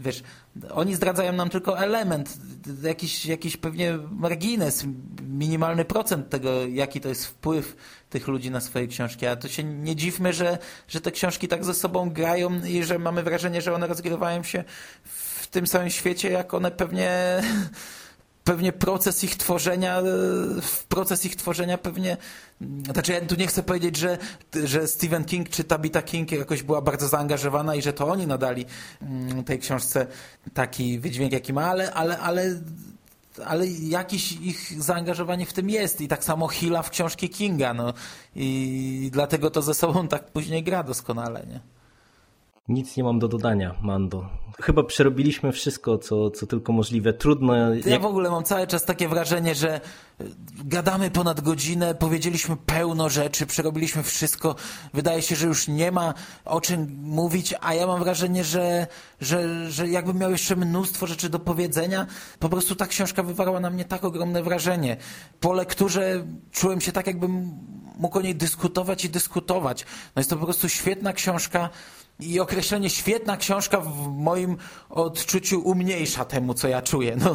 [0.00, 0.22] Wiesz,
[0.70, 2.38] oni zdradzają nam tylko element,
[2.82, 4.84] jakiś, jakiś pewnie margines,
[5.28, 7.76] minimalny procent tego, jaki to jest wpływ
[8.10, 9.26] tych ludzi na swoje książki.
[9.26, 12.98] A to się nie dziwmy, że, że te książki tak ze sobą grają i że
[12.98, 14.64] mamy wrażenie, że one rozgrywają się
[15.04, 17.10] w tym samym świecie, jak one pewnie
[18.48, 20.02] pewnie proces ich tworzenia,
[20.88, 22.16] proces ich tworzenia pewnie,
[22.92, 24.18] znaczy ja tu nie chcę powiedzieć, że,
[24.64, 28.66] że Stephen King czy Tabitha King jakoś była bardzo zaangażowana i że to oni nadali
[29.02, 30.06] mm, tej książce
[30.54, 32.60] taki wydźwięk, jaki ma, ale, ale, ale
[33.46, 37.92] ale jakieś ich zaangażowanie w tym jest i tak samo Hilla w książki Kinga, no
[38.36, 41.77] i dlatego to ze sobą tak później gra doskonale, nie?
[42.68, 44.28] Nic nie mam do dodania, Mando.
[44.62, 47.12] Chyba przerobiliśmy wszystko, co, co tylko możliwe.
[47.12, 47.74] Trudno.
[47.74, 47.86] Jak...
[47.86, 49.80] Ja w ogóle mam cały czas takie wrażenie, że e,
[50.64, 54.54] gadamy ponad godzinę, powiedzieliśmy pełno rzeczy, przerobiliśmy wszystko.
[54.94, 56.14] Wydaje się, że już nie ma
[56.44, 58.86] o czym mówić, a ja mam wrażenie, że,
[59.20, 62.06] że, że jakbym miał jeszcze mnóstwo rzeczy do powiedzenia.
[62.38, 64.96] Po prostu ta książka wywarła na mnie tak ogromne wrażenie.
[65.40, 67.50] Po lekturze czułem się tak, jakbym
[67.98, 69.86] mógł o niej dyskutować i dyskutować.
[70.16, 71.70] No jest to po prostu świetna książka
[72.20, 74.56] i określenie świetna książka w moim
[74.90, 77.16] odczuciu umniejsza temu, co ja czuję.
[77.16, 77.34] No,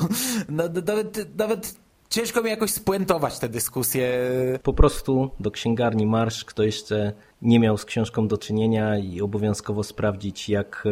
[0.49, 1.75] no nawet, nawet
[2.09, 4.19] ciężko mi jakoś spuentować tę dyskusję.
[4.63, 9.83] Po prostu do księgarni marsz, kto jeszcze nie miał z książką do czynienia i obowiązkowo
[9.83, 10.83] sprawdzić, jak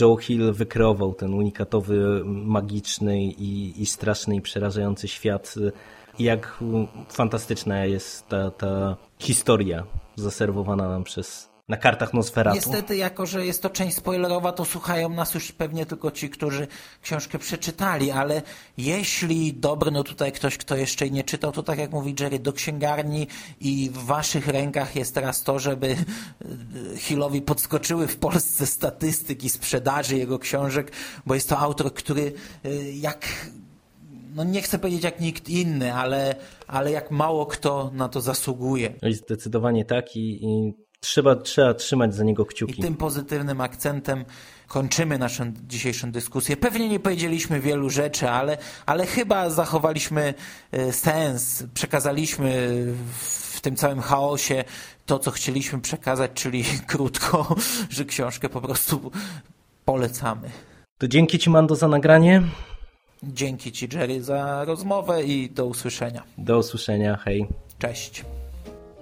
[0.00, 5.54] Joe Hill wykreował ten unikatowy, magiczny i, i straszny i przerażający świat.
[6.18, 6.58] Jak
[7.08, 9.84] fantastyczna jest ta, ta historia
[10.16, 12.56] zaserwowana nam przez na kartach Nosferatu.
[12.56, 16.66] Niestety, jako że jest to część spoilerowa, to słuchają nas już pewnie tylko ci, którzy
[17.02, 18.42] książkę przeczytali, ale
[18.78, 22.52] jeśli dobry, no tutaj ktoś, kto jeszcze nie czytał, to tak jak mówi Jerry, do
[22.52, 23.26] księgarni
[23.60, 25.96] i w waszych rękach jest teraz to, żeby
[26.96, 30.92] Hillowi podskoczyły w Polsce statystyki sprzedaży jego książek,
[31.26, 32.32] bo jest to autor, który
[32.64, 33.26] y, jak
[34.34, 36.34] no nie chcę powiedzieć jak nikt inny, ale,
[36.66, 38.94] ale jak mało kto na to zasługuje.
[39.10, 42.80] Zdecydowanie tak i, i trzeba, trzeba trzymać za niego kciuki.
[42.80, 44.24] I tym pozytywnym akcentem
[44.68, 46.56] kończymy naszą dzisiejszą dyskusję.
[46.56, 50.34] Pewnie nie powiedzieliśmy wielu rzeczy, ale, ale chyba zachowaliśmy
[50.72, 52.68] e, sens, przekazaliśmy
[53.18, 54.64] w tym całym chaosie
[55.06, 57.56] to, co chcieliśmy przekazać, czyli krótko,
[57.90, 59.10] że książkę po prostu
[59.84, 60.50] polecamy.
[60.98, 62.42] To dzięki Ci, Mando, za nagranie.
[63.22, 66.22] Dzięki Ci, Jerry, za rozmowę i do usłyszenia.
[66.38, 67.16] Do usłyszenia.
[67.16, 67.46] Hej.
[67.78, 68.24] Cześć.